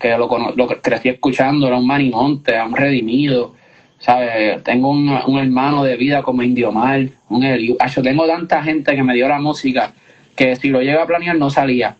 [0.00, 3.54] que lo, lo crecí escuchando, a un Manny Monte, a un Redimido,
[4.00, 4.62] ¿sabes?
[4.64, 9.14] Tengo un, hermano de vida como Indio Mal, un Yo tengo tanta gente que me
[9.14, 9.92] dio la música
[10.34, 11.96] que si lo llega a planear no salía.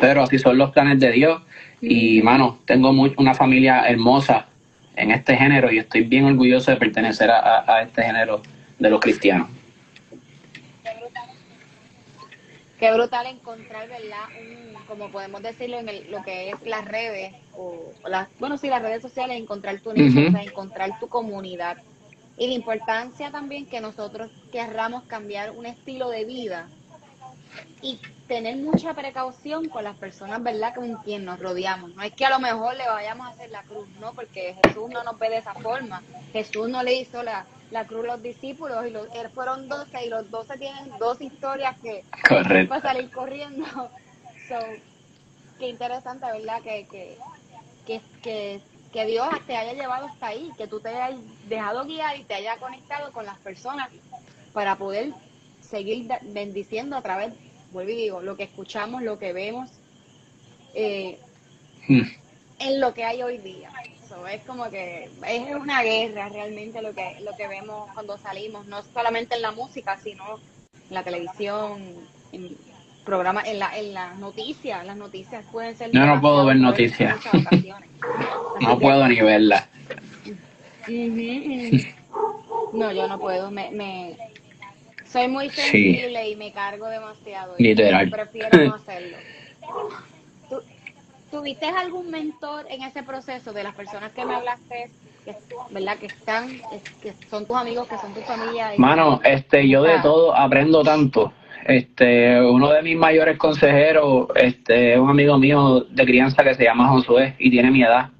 [0.00, 1.42] Pero así son los planes de Dios.
[1.80, 4.46] Y, mano, tengo una familia hermosa
[4.94, 8.40] en este género y estoy bien orgulloso de pertenecer a este género
[8.78, 9.48] de los cristianos.
[12.82, 14.24] Qué brutal encontrar, ¿verdad?
[14.88, 19.00] como podemos decirlo en lo que es las redes, o, las, bueno, sí, las redes
[19.00, 21.76] sociales, encontrar tu nicho, encontrar tu comunidad.
[22.36, 26.68] Y la importancia también que nosotros querramos cambiar un estilo de vida
[27.82, 31.94] y tener mucha precaución con las personas, ¿verdad?, con quien nos rodeamos.
[31.94, 34.12] No es que a lo mejor le vayamos a hacer la cruz, ¿no?
[34.12, 36.02] Porque Jesús no nos ve de esa forma.
[36.32, 40.30] Jesús no le hizo la, la cruz los discípulos y los, fueron 12 y los
[40.30, 43.66] 12 tienen dos historias que para salir corriendo.
[44.48, 44.58] So,
[45.60, 46.60] qué interesante, ¿verdad?
[46.62, 47.16] Que, que,
[48.22, 48.60] que,
[48.92, 52.34] que, Dios te haya llevado hasta ahí, que tú te hayas dejado guiar y te
[52.34, 53.88] haya conectado con las personas
[54.52, 55.12] para poder
[55.60, 57.32] seguir bendiciendo a través,
[57.70, 59.70] vuelvo y digo, lo que escuchamos, lo que vemos,
[60.74, 61.20] eh,
[61.86, 62.02] hmm.
[62.58, 63.70] en lo que hay hoy día
[64.30, 68.82] es como que es una guerra realmente lo que, lo que vemos cuando salimos, no
[68.82, 70.24] solamente en la música, sino
[70.88, 71.82] en la televisión,
[72.32, 72.56] en
[73.04, 75.90] programas, en la, en las noticias, las noticias pueden ser...
[75.90, 77.16] Yo no puedo ver noticias.
[78.60, 79.68] no puedo ni verlas.
[82.72, 84.16] No, yo no puedo, me, me
[85.12, 87.54] soy muy sensible y me cargo demasiado.
[87.58, 88.08] Literal.
[88.08, 89.16] prefiero no hacerlo.
[91.32, 94.90] ¿Tuviste algún mentor en ese proceso de las personas que me hablaste,
[95.24, 95.34] que,
[95.70, 95.96] ¿verdad?
[95.98, 96.48] Que están,
[97.02, 98.72] que son tus amigos, que son tu familia?
[98.76, 101.32] Mano, este, yo de todo aprendo tanto.
[101.66, 106.64] Este, uno de mis mayores consejeros, este, es un amigo mío de crianza que se
[106.64, 108.10] llama Josué y tiene mi edad.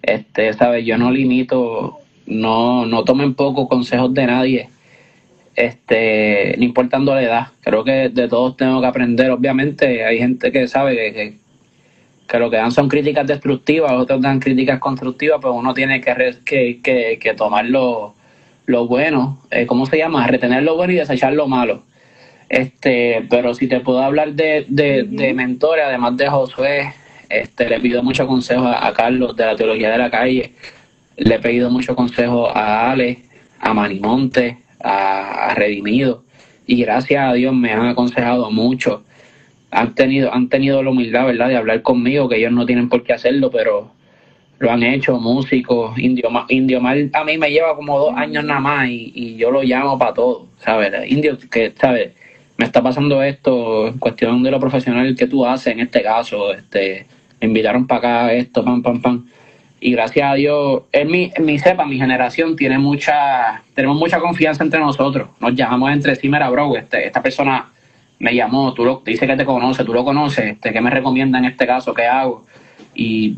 [0.00, 4.68] Este, sabes, yo no limito, no, no tomen poco consejos de nadie
[5.56, 7.46] este, no importando la edad.
[7.62, 9.30] Creo que de todos tengo que aprender.
[9.30, 11.45] Obviamente hay gente que sabe que, que
[12.34, 16.36] lo que dan son críticas destructivas, otros dan críticas constructivas, pues uno tiene que,
[16.82, 18.14] que, que, tomar lo,
[18.86, 20.26] bueno, eh, ¿cómo se llama?
[20.26, 21.82] Retener lo bueno y desechar lo malo.
[22.48, 26.92] Este, pero si te puedo hablar de, de, mentores, además de Josué,
[27.28, 30.52] este, le pido mucho consejo a, Carlos de la Teología de la Calle,
[31.16, 33.22] le he pedido mucho consejo a Ale,
[33.60, 36.24] a Manimonte, a, a Redimido,
[36.66, 39.04] y gracias a Dios me han aconsejado mucho
[39.76, 43.02] han tenido, han tenido la humildad, ¿verdad?, de hablar conmigo, que ellos no tienen por
[43.02, 43.90] qué hacerlo, pero
[44.58, 48.58] lo han hecho, músicos, Indio, Indio Mal a mí me lleva como dos años nada
[48.58, 50.92] más y, yo lo llamo para todo, ¿sabes?
[51.10, 52.14] Indio, que, ¿sabes?
[52.56, 56.54] Me está pasando esto en cuestión de lo profesional que tú haces en este caso,
[56.54, 57.04] este,
[57.42, 59.26] me invitaron para acá, esto, pam, pam, pam.
[59.78, 64.64] Y gracias a Dios, en mi, mi cepa, mi generación, tiene mucha, tenemos mucha confianza
[64.64, 65.28] entre nosotros.
[65.38, 67.72] Nos llamamos entre sí, mera bro, este, esta persona
[68.18, 71.38] me llamó, tú lo, dice que te conoce, tú lo conoces, este, ¿qué me recomienda
[71.38, 71.92] en este caso?
[71.92, 72.46] ¿Qué hago?
[72.94, 73.36] Y,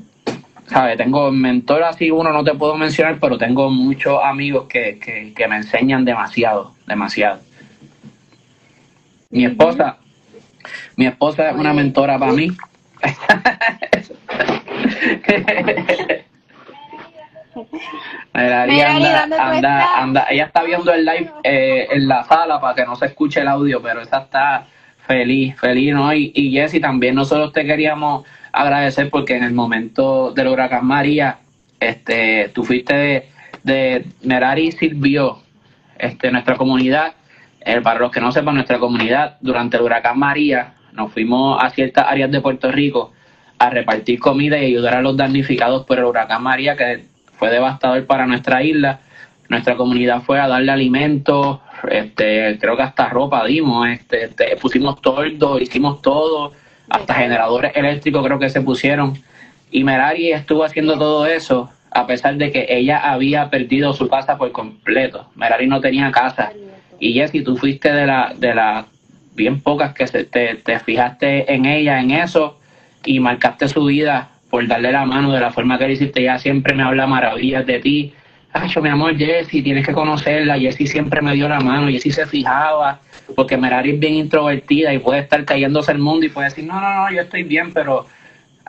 [0.67, 0.97] ¿sabes?
[0.97, 5.49] Tengo mentor así, uno no te puedo mencionar, pero tengo muchos amigos que, que, que
[5.49, 7.41] me enseñan demasiado, demasiado.
[9.31, 9.99] Mi esposa,
[10.97, 12.51] mi esposa es una mentora para mí.
[18.35, 22.97] Merari anda, anda, ella está viendo el live eh, en la sala para que no
[22.97, 24.67] se escuche el audio, pero esa está
[25.07, 26.13] feliz, feliz, ¿no?
[26.13, 31.39] Y, y Jessy, también nosotros te queríamos agradecer porque en el momento del huracán María,
[31.81, 33.29] este, tú fuiste de,
[33.63, 35.43] de Merari sirvió
[35.99, 37.15] este, nuestra comunidad,
[37.61, 41.71] eh, para los que no sepan, nuestra comunidad durante el huracán María, nos fuimos a
[41.71, 43.13] ciertas áreas de Puerto Rico
[43.59, 47.05] a repartir comida y ayudar a los damnificados por el huracán María, que
[47.39, 49.01] fue devastador para nuestra isla.
[49.49, 55.01] Nuestra comunidad fue a darle alimentos, este, creo que hasta ropa dimos, este, este pusimos
[55.01, 56.53] tordo, hicimos todo,
[56.89, 59.15] hasta generadores eléctricos creo que se pusieron.
[59.71, 64.37] Y Merari estuvo haciendo todo eso a pesar de que ella había perdido su casa
[64.37, 65.27] por completo.
[65.35, 66.53] Merari no tenía casa.
[67.01, 68.85] Y Jessy, tú fuiste de la de las
[69.35, 72.59] bien pocas que se, te, te fijaste en ella, en eso,
[73.05, 76.21] y marcaste su vida por darle la mano de la forma que le hiciste.
[76.21, 78.13] Ella siempre me habla maravillas de ti.
[78.53, 80.59] Ay, yo, mi amor, Jessy, tienes que conocerla.
[80.59, 83.01] Jessy siempre me dio la mano, Jessy se fijaba,
[83.37, 86.81] porque Merari es bien introvertida y puede estar cayéndose el mundo y puede decir, no,
[86.81, 88.07] no, no, yo estoy bien, pero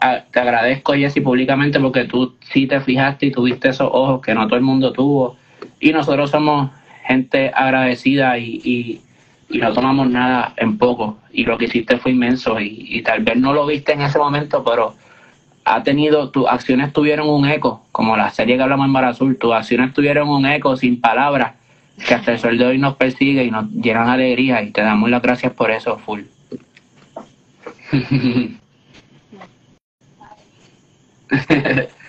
[0.02, 4.34] ah, te agradezco, Jessy, públicamente porque tú sí te fijaste y tuviste esos ojos que
[4.34, 5.38] no todo el mundo tuvo.
[5.80, 6.72] Y nosotros somos
[7.06, 9.02] gente agradecida y,
[9.50, 11.18] y, no tomamos nada en poco.
[11.32, 14.63] Y lo que hiciste fue inmenso y tal vez no lo viste en ese momento,
[14.63, 14.94] pero
[15.65, 19.38] ha tenido, tus acciones tuvieron un eco, como la serie que hablamos en Mar Azul,
[19.38, 21.56] tus acciones tuvieron un eco sin palabras,
[22.08, 24.82] que hasta el sol de hoy nos persigue y nos llenan de alegría y te
[24.82, 26.22] damos las gracias por eso, full.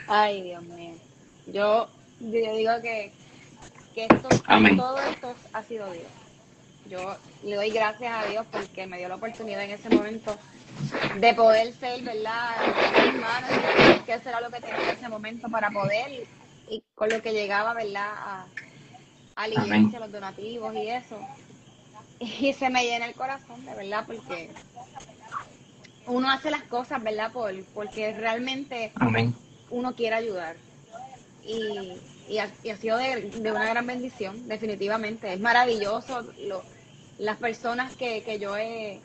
[0.08, 0.94] Ay, Dios mío.
[1.52, 1.88] Yo,
[2.20, 3.12] yo digo que,
[3.94, 4.76] que esto, Amén.
[4.76, 6.06] todo esto ha sido Dios.
[6.88, 10.36] Yo le doy gracias a Dios porque me dio la oportunidad en ese momento
[11.20, 12.54] de poder ser, ¿verdad?
[13.98, 17.08] Y que eso era lo que tenía en ese momento para poder y, y con
[17.08, 18.10] lo que llegaba, ¿verdad?
[18.16, 18.46] A,
[19.36, 21.18] a la iglesia, los donativos y eso.
[22.18, 24.50] Y se me llena el corazón, de verdad, porque
[26.06, 27.32] uno hace las cosas, ¿verdad?
[27.32, 29.34] Por, porque realmente Amén.
[29.70, 30.56] uno quiere ayudar.
[31.42, 35.32] Y, y, ha, y ha sido de, de una gran bendición, definitivamente.
[35.32, 36.22] Es maravilloso.
[36.46, 36.62] Lo,
[37.18, 39.00] las personas que, que yo he,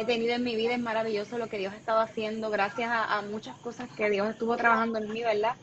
[0.00, 3.18] he tenido en mi vida, es maravilloso lo que Dios ha estado haciendo, gracias a,
[3.18, 5.54] a muchas cosas que Dios estuvo trabajando en mí, ¿verdad?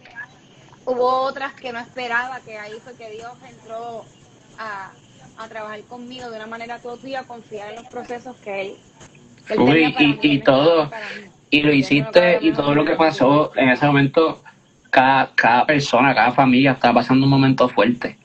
[0.85, 4.05] Hubo otras que no esperaba, que ahí fue que Dios entró
[4.57, 4.91] a,
[5.37, 8.73] a trabajar conmigo de una manera toda a confiar en los procesos que Él,
[9.47, 11.21] que él Uy, tenía para y- mí, y tenía todo, para mí.
[11.49, 14.41] Y lo hiciste y todo lo que pasó en ese momento,
[14.89, 18.17] cada, cada persona, cada familia estaba pasando un momento fuerte.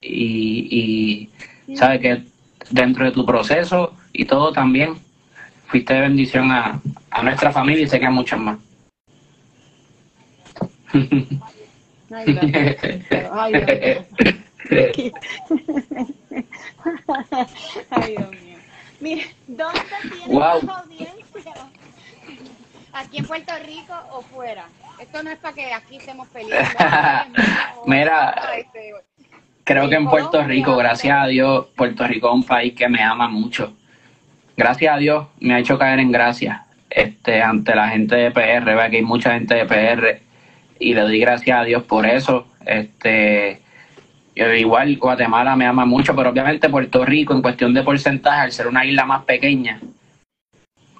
[0.00, 1.28] Y,
[1.68, 2.22] y sabes que
[2.70, 4.96] dentro de tu proceso y todo también
[5.68, 8.58] fuiste de bendición a, a nuestra familia y sé que a muchas más.
[12.10, 13.04] Ay, gracias.
[13.08, 15.12] Pero, ay, Dios mío.
[17.90, 18.58] Ay, Dios mío.
[19.00, 20.62] Mire, ¿dónde tienes Wow.
[20.62, 21.54] más audiencia?
[22.92, 24.66] ¿Aquí en Puerto Rico o fuera?
[24.98, 26.78] Esto no es para que aquí estemos peleando.
[27.86, 28.34] Mira,
[29.64, 33.02] Creo que en Puerto Rico, gracias a Dios, Puerto Rico es un país que me
[33.02, 33.76] ama mucho.
[34.58, 38.64] Gracias a Dios me ha hecho caer en gracia este, ante la gente de PR,
[38.64, 40.20] vea que hay mucha gente de PR
[40.80, 42.44] y le doy gracias a Dios por eso.
[42.66, 43.60] Este,
[44.34, 48.66] igual Guatemala me ama mucho, pero obviamente Puerto Rico en cuestión de porcentaje, al ser
[48.66, 49.78] una isla más pequeña,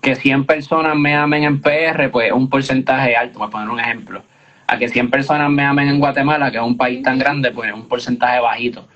[0.01, 3.71] que 100 personas me amen en PR, pues es un porcentaje alto, voy a poner
[3.71, 4.23] un ejemplo.
[4.69, 7.71] A que 100 personas me amen en Guatemala, que es un país tan grande, pues
[7.71, 8.87] es un porcentaje bajito.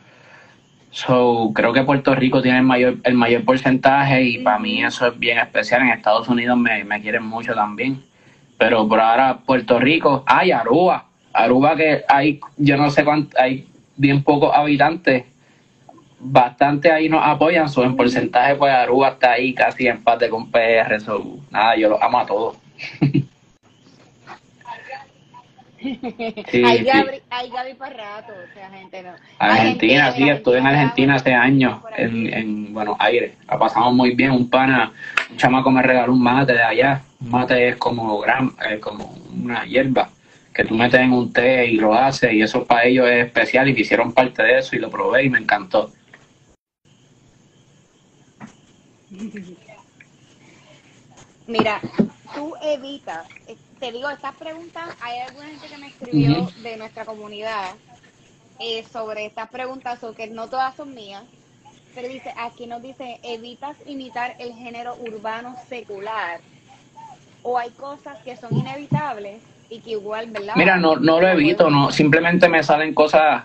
[0.93, 5.07] So, creo que Puerto Rico tiene el mayor, el mayor porcentaje y para mí eso
[5.07, 5.81] es bien especial.
[5.81, 8.03] En Estados Unidos me, me quieren mucho también.
[8.59, 11.07] Pero por ahora Puerto Rico, hay Aruba.
[11.33, 15.25] Aruba que hay, yo no sé cuánto, hay bien pocos habitantes.
[16.21, 21.01] Bastante ahí nos apoyan, so, en porcentaje pues Aruba está ahí casi empate con PR.
[21.01, 22.57] So, nada, yo los amo a todos.
[25.83, 26.91] Sí, hay, sí.
[27.31, 29.11] Hay Gaby para rato, o sea, gente no.
[29.39, 33.35] Argentina, Argentina, sí, estuve en Argentina hace años, en, en Buenos Aires.
[33.49, 34.31] La pasamos muy bien.
[34.31, 34.93] Un pana,
[35.31, 37.03] un chamaco me regaló un mate de allá.
[37.21, 40.09] Un mate es como, gran, eh, como una hierba
[40.55, 43.69] que tú metes en un té y lo haces, y eso para ellos es especial.
[43.69, 45.91] Y que hicieron parte de eso y lo probé y me encantó.
[51.47, 51.81] Mira,
[52.35, 53.27] tú evitas,
[53.83, 57.65] te digo, estas preguntas, hay alguna gente que me escribió de nuestra comunidad
[58.61, 61.25] eh, sobre estas preguntas, o que no todas son mías,
[61.93, 66.39] pero dice, aquí nos dice, evitas imitar el género urbano secular,
[67.43, 70.55] o hay cosas que son inevitables y que igual, ¿verdad?
[70.55, 73.43] Mira, no, no lo evito, no, simplemente me salen cosas,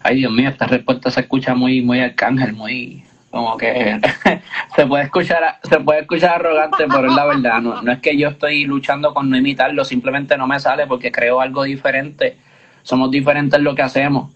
[0.00, 3.04] ay Dios mío, esta respuesta se escucha muy, muy arcángel, muy,
[3.36, 4.00] como que
[4.76, 7.60] se puede escuchar se puede escuchar arrogante pero es la verdad.
[7.60, 11.12] No, no es que yo estoy luchando con no imitarlo simplemente no me sale porque
[11.12, 12.36] creo algo diferente.
[12.82, 14.32] Somos diferentes en lo que hacemos.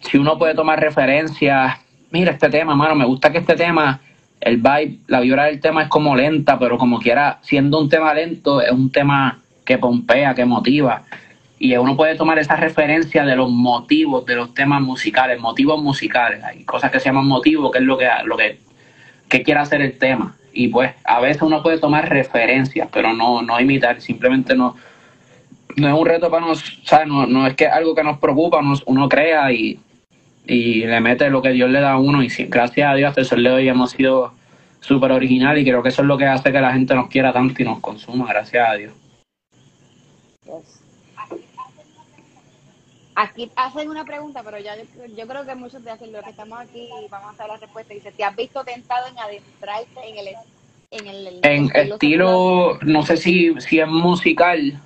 [0.00, 1.78] Si uno puede tomar referencias
[2.10, 4.00] mira este tema mano me gusta que este tema
[4.40, 8.14] el vibe la vibra del tema es como lenta pero como quiera siendo un tema
[8.14, 11.02] lento es un tema que pompea que motiva
[11.58, 16.42] y uno puede tomar esa referencia de los motivos de los temas musicales, motivos musicales.
[16.42, 18.58] Hay cosas que se llaman motivos, que es lo que, lo que,
[19.42, 20.36] quiere hacer el tema.
[20.52, 24.76] Y pues a veces uno puede tomar referencias, pero no, no imitar, simplemente no,
[25.76, 29.08] no es un reto para nosotros, No, no es que algo que nos preocupa, uno
[29.08, 29.80] crea y,
[30.46, 32.22] y le mete lo que Dios le da a uno.
[32.22, 34.32] Y gracias a Dios, eso le doy, hemos sido
[34.80, 37.32] súper original y creo que eso es lo que hace que la gente nos quiera
[37.32, 39.03] tanto y nos consuma, gracias a Dios.
[43.16, 46.88] Aquí hacen una pregunta, pero ya yo, creo que muchos de los que estamos aquí
[47.10, 47.94] vamos a hacer la respuesta.
[47.94, 50.28] Dice, ¿te has visto tentado en adentrarte en el,
[50.90, 54.80] en el, en estilo, no sé si, si es musical?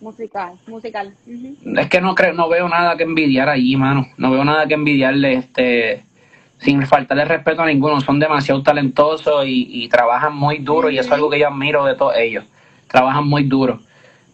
[0.00, 1.14] Musical, musical.
[1.76, 4.06] Es que no creo, no veo nada que envidiar allí, mano.
[4.16, 6.04] No veo nada que envidiarle, este,
[6.58, 8.00] sin faltarle respeto a ninguno.
[8.00, 11.94] Son demasiado talentosos y, trabajan muy duro y eso es algo que yo admiro de
[11.94, 12.44] todos ellos.
[12.88, 13.80] Trabajan muy duro.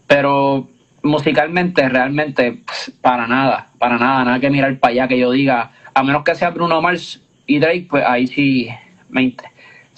[0.07, 0.69] Pero
[1.03, 2.63] musicalmente realmente
[3.01, 6.35] para nada, para nada, nada que mirar para allá que yo diga, a menos que
[6.35, 8.69] sea Bruno Mars y Drake, pues ahí sí,
[9.09, 9.35] me,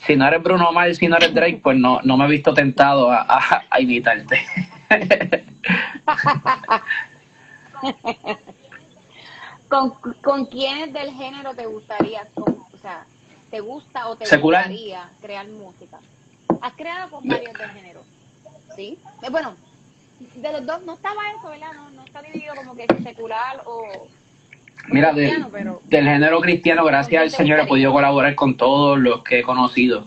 [0.07, 2.55] si no eres Bruno Mars, si no eres Drake, pues no, no me he visto
[2.55, 3.27] tentado a,
[3.69, 4.41] a, imitarte.
[9.69, 9.91] ¿Con,
[10.23, 13.05] ¿Con quiénes del género te gustaría, o sea,
[13.51, 15.99] te gusta o te gustaría crear música?
[16.61, 18.03] ¿Has creado con varios del género?
[18.77, 18.99] ¿Sí?
[19.23, 19.55] Eh, bueno,
[20.21, 21.73] de los dos no estaba eso, ¿verdad?
[21.75, 24.09] No, no está dividido como que secular o...
[24.89, 29.43] Mira, del género cristiano, gracias al Señor, he podido colaborar con todos los que he
[29.43, 30.07] conocido.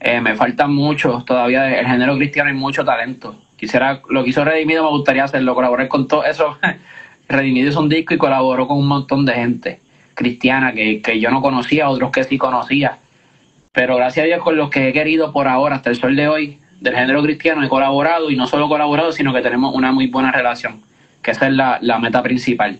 [0.00, 1.78] Eh, me faltan muchos todavía.
[1.78, 3.36] El género cristiano hay mucho talento.
[3.56, 6.58] Quisiera, lo que hizo Redimido me gustaría hacerlo, colaborar con todo eso.
[7.28, 9.80] Redimido hizo un disco y colaboró con un montón de gente
[10.14, 12.98] cristiana que, que yo no conocía, otros que sí conocía.
[13.72, 16.28] Pero gracias a Dios con los que he querido por ahora, hasta el sol de
[16.28, 20.06] hoy, del género cristiano he colaborado y no solo colaborado, sino que tenemos una muy
[20.06, 20.82] buena relación,
[21.22, 22.78] que esa es la, meta principal.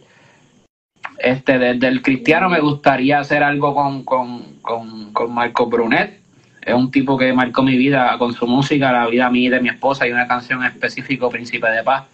[1.18, 6.20] Este, desde el cristiano me gustaría hacer algo con, con, con, con Marco Brunet.
[6.60, 9.60] Es un tipo que marcó mi vida con su música, la vida mía y de
[9.60, 12.04] mi esposa, y una canción específica, Príncipe de Paz,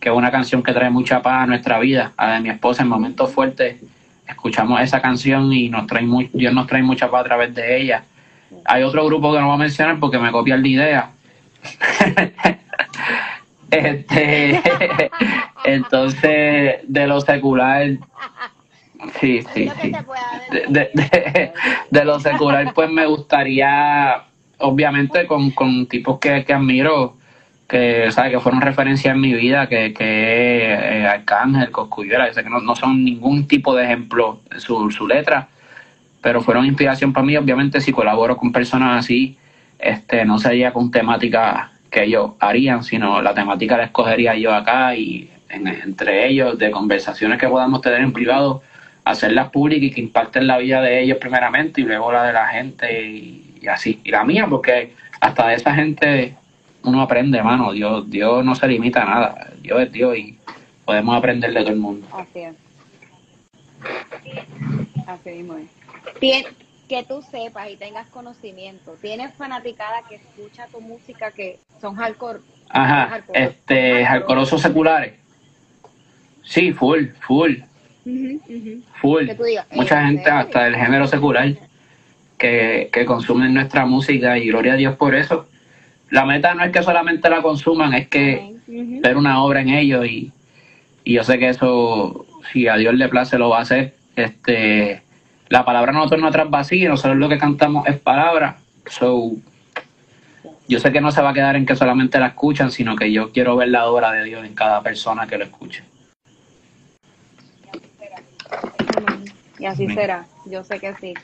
[0.00, 2.48] que es una canción que trae mucha paz a nuestra vida, a la de mi
[2.48, 3.82] esposa en momentos fuertes.
[4.26, 7.82] Escuchamos esa canción y nos trae muy, Dios nos trae mucha paz a través de
[7.82, 8.02] ella.
[8.64, 11.10] Hay otro grupo que no voy a mencionar porque me copia la idea,
[13.70, 14.60] este,
[15.64, 17.86] entonces, de lo secular,
[19.20, 19.92] sí, sí, sí.
[20.68, 24.24] De, lo secular, pues me gustaría,
[24.58, 27.16] obviamente, con, con tipos que, admiro,
[27.68, 28.32] que, ¿sabe?
[28.32, 33.04] que fueron referencia en mi vida, que, que eh, Arcángel, Coscuyuela, que no, no son
[33.04, 35.48] ningún tipo de ejemplo su, su letra,
[36.20, 39.38] pero fueron inspiración para mí, obviamente, si colaboro con personas así
[39.84, 44.96] este, no sería con temática que ellos harían, sino la temática la escogería yo acá
[44.96, 48.62] y entre ellos de conversaciones que podamos tener en privado,
[49.04, 52.48] hacerlas públicas y que impacten la vida de ellos primeramente y luego la de la
[52.48, 54.00] gente y, así.
[54.02, 56.34] Y la mía, porque hasta de esa gente
[56.82, 57.72] uno aprende, hermano.
[57.72, 59.50] Dios, Dios no se limita a nada.
[59.60, 60.38] Dios es Dios y
[60.84, 62.06] podemos aprender de todo el mundo.
[62.12, 62.54] Así es.
[65.06, 71.58] Así es que tú sepas y tengas conocimiento, ¿tienes fanaticada que escucha tu música que
[71.80, 72.40] son hardcore?
[72.68, 75.14] Ajá, este, hardcoreosos seculares.
[76.42, 77.56] Sí, full, full.
[79.00, 79.28] Full.
[79.72, 81.54] Mucha eh, gente, hasta del género secular,
[82.36, 85.48] que, que consumen nuestra música y gloria a Dios por eso.
[86.10, 90.06] La meta no es que solamente la consuman, es que ver una obra en ellos
[90.06, 90.32] y,
[91.02, 93.94] y yo sé que eso, si a Dios le place, lo va a hacer.
[94.16, 95.02] Este,
[95.48, 98.56] la palabra no torna atrás vacía, nosotros lo que cantamos es palabra.
[98.86, 99.32] So,
[100.68, 103.12] yo sé que no se va a quedar en que solamente la escuchan, sino que
[103.12, 105.84] yo quiero ver la obra de Dios en cada persona que lo escuche.
[109.58, 111.14] Y así será, yo sé que sí.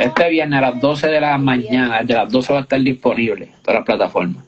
[0.00, 3.50] Este viernes a las 12 de la mañana, de las 12 va a estar disponible
[3.62, 4.44] todas las plataformas.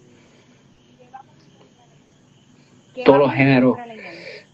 [3.04, 3.76] Todos los géneros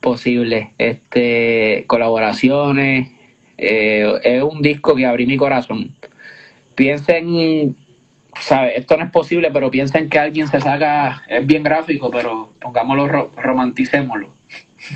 [0.01, 3.16] posibles, este, colaboraciones.
[3.59, 5.97] Eh, es un disco que abrí mi corazón.
[6.75, 7.77] Piensen,
[8.41, 8.79] ¿sabe?
[8.79, 13.31] Esto no es posible, pero piensen que alguien se saca, es bien gráfico, pero pongámoslo,
[13.37, 14.35] romanticémoslo.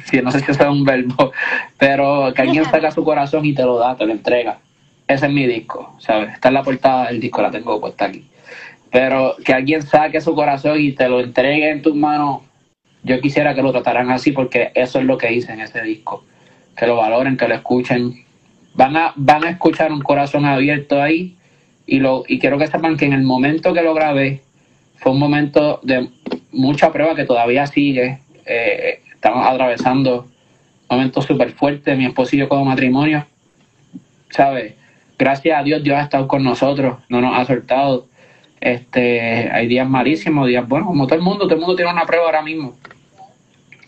[0.04, 1.32] Si no sé si eso es un verbo,
[1.76, 4.60] pero que alguien saca su corazón y te lo da, te lo entrega
[5.10, 6.34] ese es mi disco, ¿sabes?
[6.34, 8.24] Está en la portada del disco, la tengo puesta aquí.
[8.92, 12.42] Pero que alguien saque su corazón y te lo entregue en tus manos,
[13.02, 16.24] yo quisiera que lo trataran así porque eso es lo que hice en ese disco.
[16.76, 18.24] Que lo valoren, que lo escuchen.
[18.80, 21.36] Van a, van a escuchar un corazón abierto ahí
[21.86, 24.40] y, lo, y quiero que sepan que en el momento que lo grabé
[24.96, 26.08] fue un momento de
[26.50, 28.20] mucha prueba que todavía sigue.
[28.46, 30.28] Eh, estamos atravesando
[30.88, 33.26] momentos súper fuertes, mi esposo y yo como matrimonio,
[34.30, 34.76] ¿sabes?
[35.18, 38.06] gracias a Dios, Dios ha estado con nosotros, no nos ha soltado.
[38.62, 42.06] Este, hay días malísimos, días buenos, como todo el mundo, todo el mundo tiene una
[42.06, 42.78] prueba ahora mismo.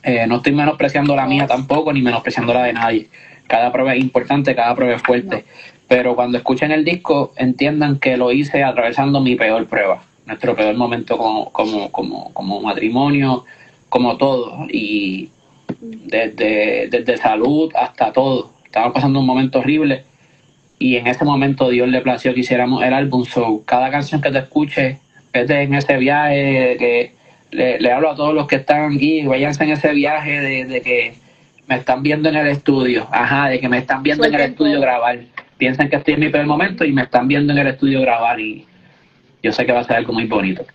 [0.03, 3.09] Eh, no estoy menospreciando la mía tampoco, ni menospreciando la de nadie.
[3.53, 5.45] Cada prueba es importante, cada prueba es fuerte.
[5.87, 10.75] Pero cuando escuchen el disco, entiendan que lo hice atravesando mi peor prueba, nuestro peor
[10.75, 13.45] momento como, como, como, como matrimonio,
[13.91, 14.67] como todo.
[14.71, 15.29] Y
[15.79, 18.53] desde, desde salud hasta todo.
[18.65, 20.05] Estaba pasando un momento horrible
[20.79, 23.27] y en ese momento Dios le plació que hiciéramos el álbum.
[23.27, 24.99] So, cada canción que te escuche,
[25.31, 27.13] vete en ese viaje, que
[27.51, 31.22] le, hablo a todos los que están aquí, váyanse en ese viaje de, que
[31.73, 34.79] me están viendo en el estudio, ajá, de que me están viendo en el estudio
[34.79, 35.19] grabar.
[35.57, 38.39] Piensen que estoy en mi peor momento y me están viendo en el estudio grabar
[38.39, 38.67] y
[39.43, 40.67] yo sé que va a ser algo muy bonito.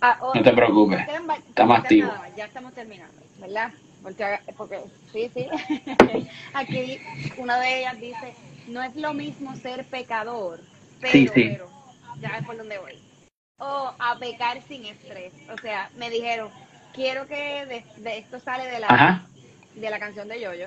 [0.00, 1.00] Ah, no te preocupes,
[1.48, 2.12] estamos activos.
[2.36, 3.70] Ya estamos terminando, ¿verdad?
[4.02, 4.80] Porque, porque
[5.12, 5.46] sí, sí.
[6.54, 6.98] Aquí
[7.36, 8.34] una de ellas dice,
[8.66, 10.58] no es lo mismo ser pecador,
[11.00, 11.70] pero, pero
[12.20, 13.09] ya ves por dónde voy.
[13.60, 15.32] O a pecar sin estrés.
[15.52, 16.48] O sea, me dijeron,
[16.94, 19.22] quiero que de, esto sale de la,
[19.74, 20.66] de la canción de Yoyo.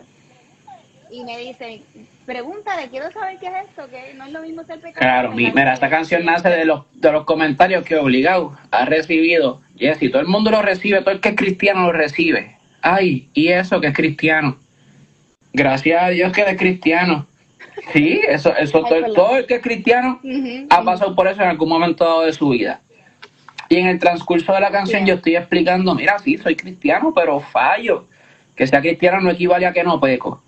[1.12, 1.84] Y me dicen,
[2.26, 5.00] pregúntale, quiero saber qué es esto, que no es lo mismo ser pecador.
[5.00, 9.62] Claro, mira, esta canción nace de los, de los comentarios que obligado ha recibido.
[9.78, 13.48] Jessy, todo el mundo lo recibe, todo el que es cristiano lo recibe ay, y
[13.48, 14.58] eso que es cristiano.
[15.54, 17.26] Gracias a Dios que es cristiano.
[17.92, 20.20] Sí, eso, eso todo, el que es cristiano
[20.70, 22.82] ha pasado por eso en algún momento de su vida.
[23.70, 27.40] Y en el transcurso de la canción yo estoy explicando, mira, sí, soy cristiano, pero
[27.40, 28.06] fallo.
[28.56, 30.42] Que sea cristiano no equivale a que no peco.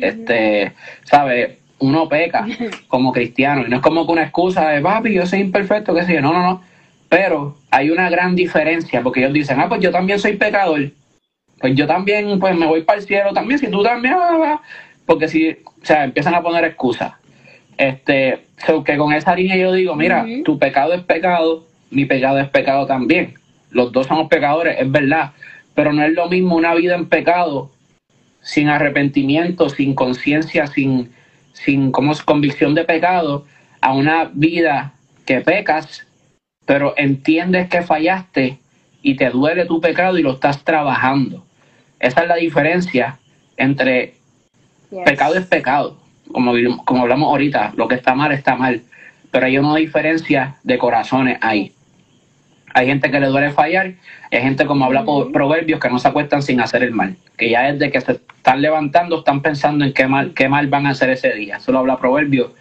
[0.00, 0.72] Este,
[1.04, 1.58] ¿sabes?
[1.78, 2.46] Uno peca
[2.88, 3.64] como cristiano.
[3.66, 6.20] Y no es como que una excusa de, papi, yo soy imperfecto, qué sé yo.
[6.20, 6.62] No, no, no.
[7.08, 10.90] Pero hay una gran diferencia, porque ellos dicen, ah, pues yo también soy pecador
[11.60, 14.14] pues yo también pues me voy para el cielo también, si tú también,
[15.08, 17.14] porque si, o sea, empiezan a poner excusas.
[17.78, 18.44] Este,
[18.84, 22.86] que con esa línea yo digo, mira, tu pecado es pecado, mi pecado es pecado
[22.86, 23.32] también.
[23.70, 25.32] Los dos somos pecadores, es verdad,
[25.74, 27.70] pero no es lo mismo una vida en pecado
[28.42, 31.10] sin arrepentimiento, sin conciencia, sin,
[31.54, 33.46] sin como convicción de pecado,
[33.80, 34.92] a una vida
[35.24, 36.06] que pecas,
[36.66, 38.58] pero entiendes que fallaste
[39.00, 41.46] y te duele tu pecado y lo estás trabajando.
[41.98, 43.18] Esa es la diferencia
[43.56, 44.17] entre
[45.04, 45.96] pecado es pecado,
[46.32, 46.52] como,
[46.84, 48.82] como hablamos ahorita, lo que está mal está mal,
[49.30, 51.72] pero hay una diferencia de corazones ahí.
[52.74, 53.94] Hay gente que le duele fallar,
[54.30, 57.50] hay gente como habla por proverbios que no se acuestan sin hacer el mal, que
[57.50, 60.90] ya desde que se están levantando están pensando en qué mal, qué mal van a
[60.90, 61.56] hacer ese día.
[61.56, 62.52] Eso lo habla proverbios,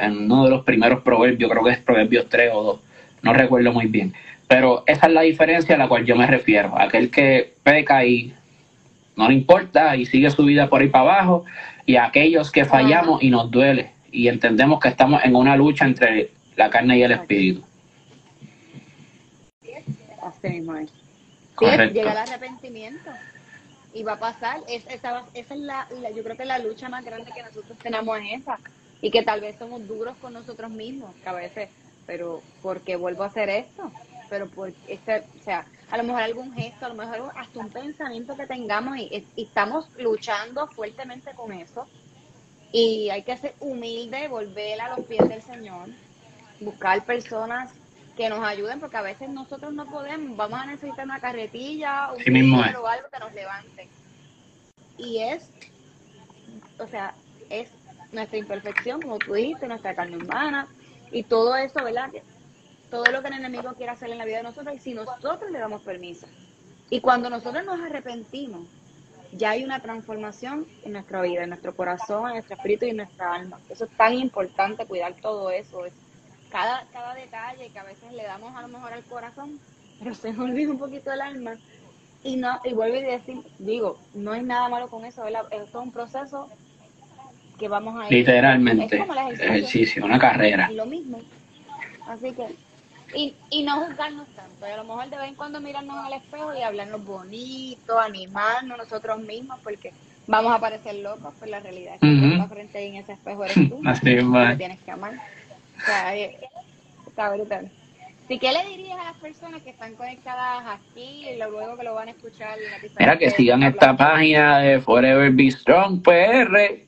[0.00, 2.80] en uno de los primeros proverbios, creo que es proverbios 3 o 2,
[3.22, 4.14] no recuerdo muy bien.
[4.48, 6.78] Pero esa es la diferencia a la cual yo me refiero.
[6.78, 8.34] Aquel que peca y
[9.16, 11.44] no le importa y sigue su vida por ahí para abajo,
[11.86, 16.30] y aquellos que fallamos y nos duele y entendemos que estamos en una lucha entre
[16.56, 17.64] la carne y el espíritu.
[20.22, 20.60] Así
[21.92, 23.10] llega el arrepentimiento
[23.94, 24.60] y va a pasar.
[24.68, 28.40] esa, esa es la, yo creo que la lucha más grande que nosotros tenemos es
[28.40, 28.58] esa.
[29.00, 31.68] Y que tal vez somos duros con nosotros mismos, que a veces,
[32.06, 33.90] pero ¿por qué vuelvo a hacer esto?
[34.30, 37.68] Pero por este, o sea, a lo mejor algún gesto, a lo mejor hasta un
[37.68, 41.86] pensamiento que tengamos y, estamos luchando fuertemente con eso.
[42.72, 45.90] Y hay que ser humilde, volver a los pies del Señor,
[46.60, 47.70] buscar personas
[48.16, 52.54] que nos ayuden, porque a veces nosotros no podemos, vamos a necesitar una carretilla, un
[52.54, 53.88] o algo que nos levante.
[54.96, 55.50] Y es,
[56.78, 57.12] o sea,
[57.50, 57.68] es
[58.12, 60.68] nuestra imperfección, como tú dijiste, nuestra carne humana,
[61.10, 62.10] y todo eso, ¿verdad?
[62.92, 65.50] Todo lo que el enemigo quiere hacer en la vida de nosotros y si nosotros
[65.50, 66.26] le damos permiso.
[66.90, 68.66] Y cuando nosotros nos arrepentimos
[69.32, 72.98] ya hay una transformación en nuestra vida, en nuestro corazón, en nuestro espíritu y en
[72.98, 73.58] nuestra alma.
[73.70, 75.86] Eso es tan importante, cuidar todo eso.
[75.86, 75.94] Es
[76.50, 79.58] cada, cada detalle que a veces le damos a lo mejor al corazón,
[79.98, 81.54] pero se nos olvida un poquito el alma.
[82.22, 85.82] Y no y vuelvo a decir, digo, no hay nada malo con eso, es todo
[85.82, 86.50] un proceso
[87.58, 88.12] que vamos a ir.
[88.12, 90.70] Literalmente, ejercicio, una carrera.
[90.70, 91.20] Lo mismo.
[92.06, 92.54] Así que
[93.14, 94.66] y, y no juzgarnos tanto.
[94.66, 98.78] Y a lo mejor de vez en cuando mirarnos al espejo y hablarnos bonito, animarnos
[98.78, 99.92] nosotros mismos, porque
[100.26, 103.44] vamos a parecer locos, pero la realidad es que uh frente ahí en ese espejo
[103.44, 103.80] eres tú.
[103.86, 104.24] Así es,
[104.58, 105.14] tienes que amar.
[105.14, 106.36] O sea, eh,
[107.06, 107.70] está brutal.
[108.28, 111.94] ¿Y qué le dirías a las personas que están conectadas aquí y luego que lo
[111.94, 112.56] van a escuchar?
[112.98, 116.86] Mira, que sigan esta página de Forever Be Strong PR,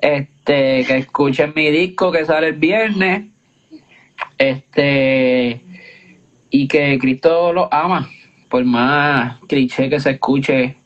[0.00, 3.24] este, que escuchen mi disco que sale el viernes
[4.38, 5.60] este,
[6.50, 8.08] y que Cristo lo ama,
[8.48, 10.76] por más cliché que se escuche,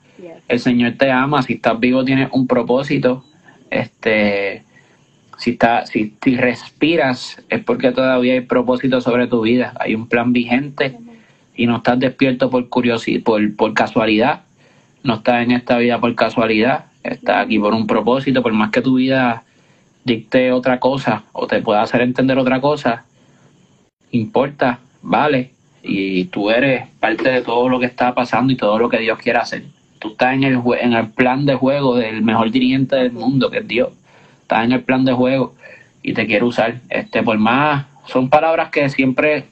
[0.48, 3.24] el Señor te ama, si estás vivo tienes un propósito,
[3.70, 4.64] este,
[5.38, 10.32] si, está, si, respiras es porque todavía hay propósito sobre tu vida, hay un plan
[10.32, 10.98] vigente
[11.56, 14.42] y no estás despierto por curiosidad, por, por casualidad,
[15.02, 18.82] no estás en esta vida por casualidad, estás aquí por un propósito, por más que
[18.82, 19.44] tu vida
[20.04, 23.04] dicte otra cosa o te pueda hacer entender otra cosa,
[24.12, 25.52] importa, vale,
[25.82, 29.18] y tú eres parte de todo lo que está pasando y todo lo que Dios
[29.18, 29.64] quiere hacer.
[29.98, 33.58] Tú estás en el, en el plan de juego del mejor dirigente del mundo, que
[33.58, 33.90] es Dios.
[34.42, 35.54] Estás en el plan de juego
[36.02, 36.80] y te quiere usar.
[36.88, 39.46] Este, por más, son palabras que siempre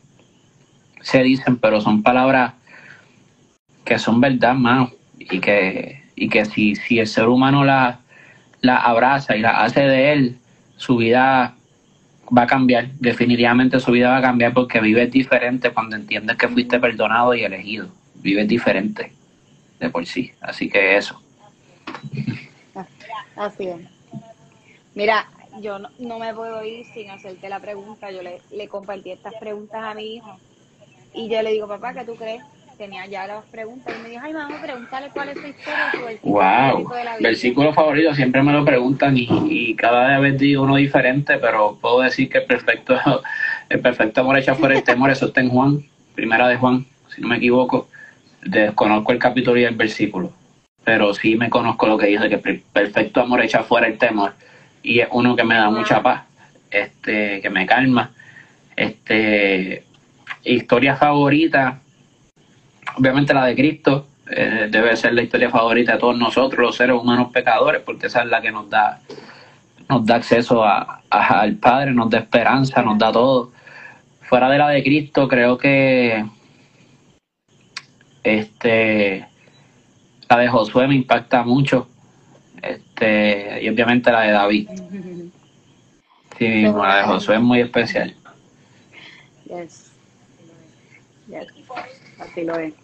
[1.00, 2.54] se dicen, pero son palabras
[3.84, 8.00] que son verdad, mano, y que, y que si, si el ser humano la,
[8.60, 10.38] la abraza y la hace de él,
[10.76, 11.54] su vida
[12.36, 16.48] va a cambiar, definitivamente su vida va a cambiar porque vives diferente cuando entiendes que
[16.48, 17.88] fuiste perdonado y elegido.
[18.16, 19.12] Vives diferente
[19.78, 20.32] de por sí.
[20.40, 21.20] Así que eso.
[23.36, 23.80] Así es.
[24.94, 25.28] Mira,
[25.60, 28.10] yo no, me puedo ir sin hacerte la pregunta.
[28.10, 30.36] Yo le, le compartí estas preguntas a mi hijo
[31.14, 32.42] y yo le digo, papá, ¿qué tú crees?
[32.78, 35.90] Tenía ya las preguntas y me dijo, ay, vamos a preguntarle cuál es su historia,
[35.90, 36.42] su versículo wow.
[36.42, 37.28] favorito de la Biblia.
[37.28, 42.30] Versículo favorito, siempre me lo preguntan y, cada vez digo uno diferente, pero puedo decir
[42.30, 42.96] que el perfecto,
[43.68, 47.20] el perfecto amor hecha fuera el temor, eso está en Juan, primera de Juan, si
[47.20, 47.88] no me equivoco.
[48.42, 50.32] Desconozco el capítulo y el versículo,
[50.84, 54.34] pero sí me conozco lo que dice, que el perfecto amor echa fuera el temor
[54.82, 56.22] y es uno que me da mucha paz,
[56.70, 58.12] este, que me calma.
[58.76, 59.82] Este,
[60.44, 61.80] historia favorita,
[62.98, 66.96] obviamente la de Cristo eh, debe ser la historia favorita de todos nosotros, los seres
[66.96, 69.00] humanos pecadores, porque esa es la que nos da,
[69.88, 73.52] nos da acceso a, al Padre, nos da esperanza, nos da todo.
[74.22, 76.24] Fuera de la de Cristo, creo que
[78.22, 79.26] este
[80.28, 81.88] la de Josué me impacta mucho.
[82.60, 84.68] Este, y obviamente la de David.
[86.38, 88.14] Sí mismo, la de Josué es muy especial.
[89.46, 89.90] Yes.
[92.18, 92.74] Así lo es.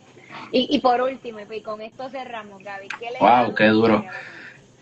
[0.53, 2.89] Y, por último, y con esto cerramos, Gaby.
[3.01, 4.05] ¿qué le wow, qué duro.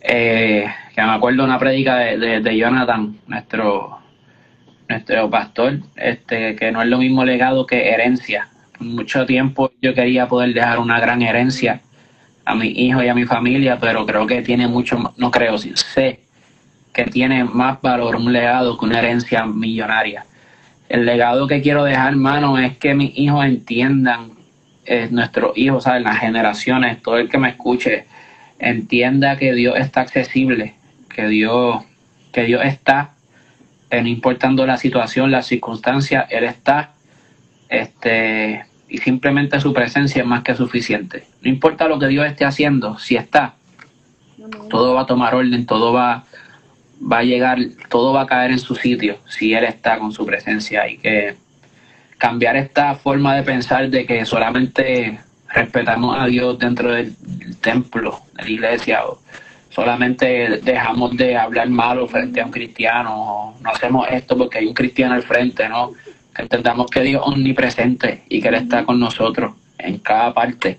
[0.03, 3.99] Eh, que me acuerdo una prédica de, de, Jonathan, nuestro
[4.89, 8.49] nuestro pastor, este que no es lo mismo legado que herencia.
[8.81, 11.81] mucho tiempo yo quería poder dejar una gran herencia
[12.45, 16.21] a mi hijo y a mi familia, pero creo que tiene mucho, no creo, sé
[16.93, 20.27] que tiene más valor un legado que una herencia millonaria.
[20.89, 24.33] El legado que quiero dejar, hermano, es que mis hijos entiendan
[24.93, 26.03] es nuestros hijos, ¿sabes?
[26.03, 28.05] las generaciones, todo el que me escuche,
[28.59, 30.75] entienda que Dios está accesible,
[31.09, 31.83] que Dios,
[32.33, 33.15] que Dios está,
[33.91, 36.93] no importando la situación, la circunstancia, Él está,
[37.69, 41.25] este, y simplemente su presencia es más que suficiente.
[41.43, 43.55] No importa lo que Dios esté haciendo, si está,
[44.69, 46.25] todo va a tomar orden, todo va,
[47.01, 50.27] va a llegar, todo va a caer en su sitio, si Él está con su
[50.27, 51.37] presencia y que
[52.23, 55.19] cambiar esta forma de pensar de que solamente
[55.49, 57.17] respetamos a Dios dentro del
[57.61, 59.19] templo, de la iglesia, o
[59.71, 64.67] solamente dejamos de hablar malo frente a un cristiano, o no hacemos esto porque hay
[64.67, 65.95] un cristiano al frente, ¿no?
[66.33, 70.79] Que entendamos que Dios es omnipresente y que Él está con nosotros en cada parte,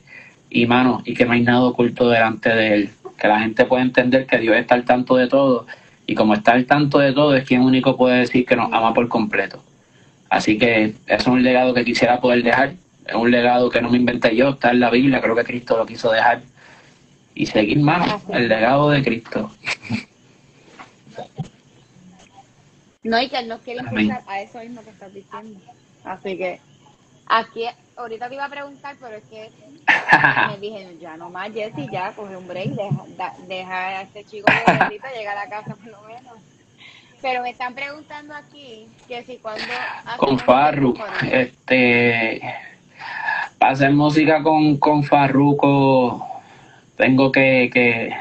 [0.50, 3.84] y mano, y que no hay nada oculto delante de Él, que la gente puede
[3.84, 5.68] entender que Dios está al tanto de todo,
[6.08, 8.94] y como está al tanto de todo, es quien único puede decir que nos ama
[8.94, 9.62] por completo.
[10.34, 12.74] Así que es un legado que quisiera poder dejar.
[13.06, 15.78] Es un legado que no me inventé yo, está en la Biblia, creo que Cristo
[15.78, 16.42] lo quiso dejar.
[17.36, 19.52] Y seguir más el legado de Cristo.
[23.04, 25.60] No, y que Él nos quiere escuchar a eso mismo que estás diciendo.
[26.04, 26.60] Así que
[27.28, 27.66] Aquí,
[27.96, 29.50] ahorita te iba a preguntar, pero es que
[30.50, 34.52] me dije, ya no más, Jessy, ya, coge un break, deja, deja a este chico
[34.66, 36.38] bonito llegar a la casa por lo menos.
[37.24, 39.64] Pero me están preguntando aquí que si cuando...
[40.18, 40.94] Con Farru,
[41.32, 42.42] este...
[43.58, 46.28] Para hacer música con, con Farruko
[46.98, 48.14] tengo que, que...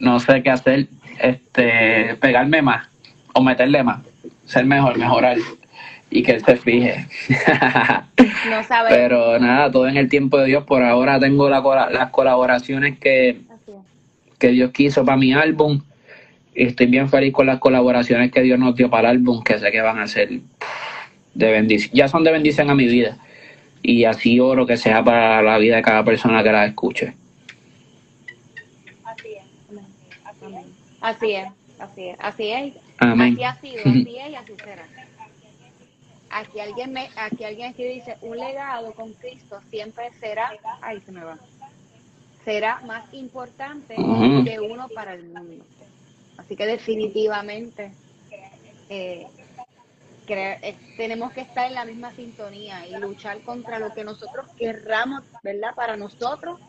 [0.00, 0.88] No sé qué hacer,
[1.20, 2.16] este...
[2.16, 2.88] Pegarme más
[3.32, 4.00] o meterle más,
[4.44, 5.36] ser mejor, mejorar
[6.10, 7.06] y que él se fije.
[8.50, 8.90] no sabe.
[8.90, 10.64] Pero nada, todo en el tiempo de Dios.
[10.64, 11.60] Por ahora tengo la,
[11.90, 13.40] las colaboraciones que,
[14.38, 15.80] que Dios quiso para mi álbum.
[16.54, 19.72] Estoy bien feliz con las colaboraciones que Dios nos dio para el álbum, que sé
[19.72, 20.28] que van a ser
[21.34, 21.90] de bendición.
[21.94, 23.16] Ya son de bendición a mi vida.
[23.82, 27.14] Y así oro que sea para la vida de cada persona que la escuche.
[29.04, 29.42] Así es.
[31.00, 31.48] Así es.
[31.78, 32.16] Así es.
[32.20, 32.74] Así es.
[32.98, 33.34] Amén.
[33.34, 34.84] Así ha sido, así es y así será.
[36.30, 40.52] Aquí alguien me, aquí alguien aquí dice, un legado con Cristo siempre será,
[40.82, 41.38] ay se me va,
[42.44, 45.64] será más importante que uno para el mundo.
[46.44, 47.92] Así que definitivamente
[48.88, 49.26] eh,
[50.28, 55.22] eh, tenemos que estar en la misma sintonía y luchar contra lo que nosotros querramos,
[55.42, 55.74] ¿verdad?
[55.74, 56.60] Para nosotros,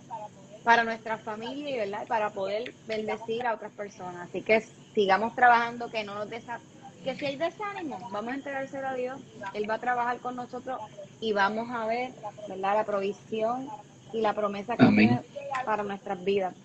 [0.64, 2.08] para nuestra familia y ¿verdad?
[2.08, 4.30] para poder bendecir a otras personas.
[4.30, 4.62] Así que
[4.94, 9.22] sigamos trabajando, que no nos desatemos que si hay desánimo, vamos a entregárselo a Dios,
[9.54, 10.80] Él va a trabajar con nosotros
[11.22, 12.12] y vamos a ver,
[12.50, 12.78] ¿verdad?
[12.78, 13.70] La provisión
[14.12, 15.22] y la promesa que tiene
[15.66, 16.56] para nuestras vidas.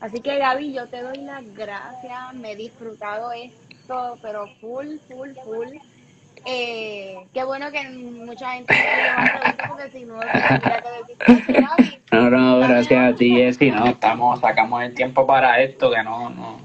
[0.00, 5.30] Así que Gaby, yo te doy las gracias, me he disfrutado esto, pero full, full,
[5.42, 5.78] full.
[6.44, 11.60] Eh, qué bueno que mucha gente me porque si no, que
[12.12, 16.30] No, no, gracias a ti, Jessy, no, estamos, sacamos el tiempo para esto, que no,
[16.30, 16.60] no,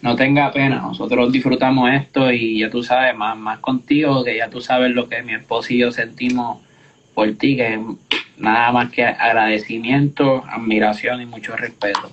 [0.00, 4.48] no tenga pena, nosotros disfrutamos esto y ya tú sabes, más, más contigo, que ya
[4.48, 6.62] tú sabes lo que mi esposo y yo sentimos
[7.12, 7.78] por ti, que
[8.38, 12.10] nada más que agradecimiento, admiración y mucho respeto.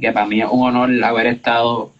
[0.00, 1.92] Que para mí es un honor haber estado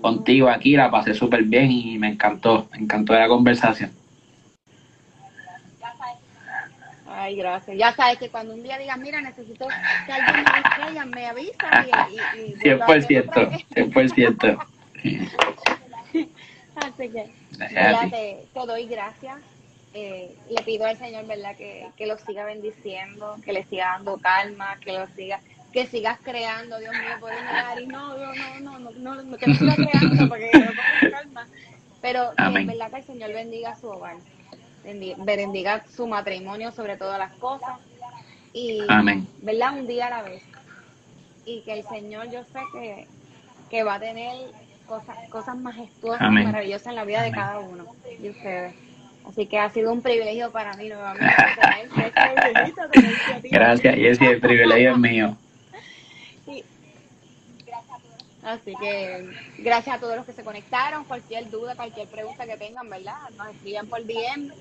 [0.00, 3.92] contigo aquí, la pasé súper bien y me encantó, me encantó la conversación.
[7.14, 7.76] Ay, gracias.
[7.76, 9.68] Ya sabes que cuando un día digas, mira, necesito
[10.06, 12.38] que alguien me estrella, me avisa y...
[12.38, 14.66] y, y 100%, 100%.
[16.74, 17.30] Así que
[17.70, 19.36] ya te, te, doy gracias.
[19.94, 21.54] Eh, le pido al Señor, ¿verdad?
[21.56, 25.40] Que, que lo siga bendiciendo, que le siga dando calma, que lo siga
[25.72, 29.46] que sigas creando, Dios mío, negar y no, no, no, no, no, no, no que
[29.46, 31.46] no siga creando porque no calma.
[32.00, 32.90] Pero que, ¿verdad?
[32.90, 34.16] Que el Señor bendiga su hogar
[34.84, 37.78] bendiga su matrimonio sobre todas las cosas
[38.52, 38.80] y
[39.40, 39.78] ¿verdad?
[39.78, 40.42] un día a la vez.
[41.44, 43.06] Y que el Señor yo sé que,
[43.70, 44.36] que va a tener
[44.86, 47.86] cosas cosas majestuosas y maravillosas en la vida de cada uno
[48.20, 48.74] de ustedes.
[49.26, 51.24] Así que ha sido un privilegio para mí nuevamente
[53.50, 55.36] gracias y ese el privilegio es mío
[58.42, 61.04] Así que gracias a todos los que se conectaron.
[61.04, 63.16] Cualquier duda, cualquier pregunta que tengan, ¿verdad?
[63.36, 64.52] Nos escriban por DM.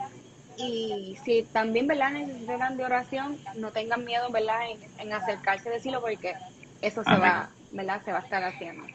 [0.57, 2.11] Y si también, ¿verdad?
[2.11, 4.59] Necesitan de oración, no tengan miedo, ¿verdad?
[4.99, 6.33] En, acercarse a decirlo porque
[6.81, 8.01] eso se va, ¿verdad?
[8.05, 8.85] Se va a estar haciendo.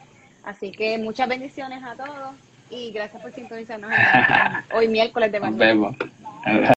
[0.43, 2.35] Así que muchas bendiciones a todos
[2.69, 3.91] y gracias por sintonizarnos
[4.73, 5.91] hoy miércoles de mañana.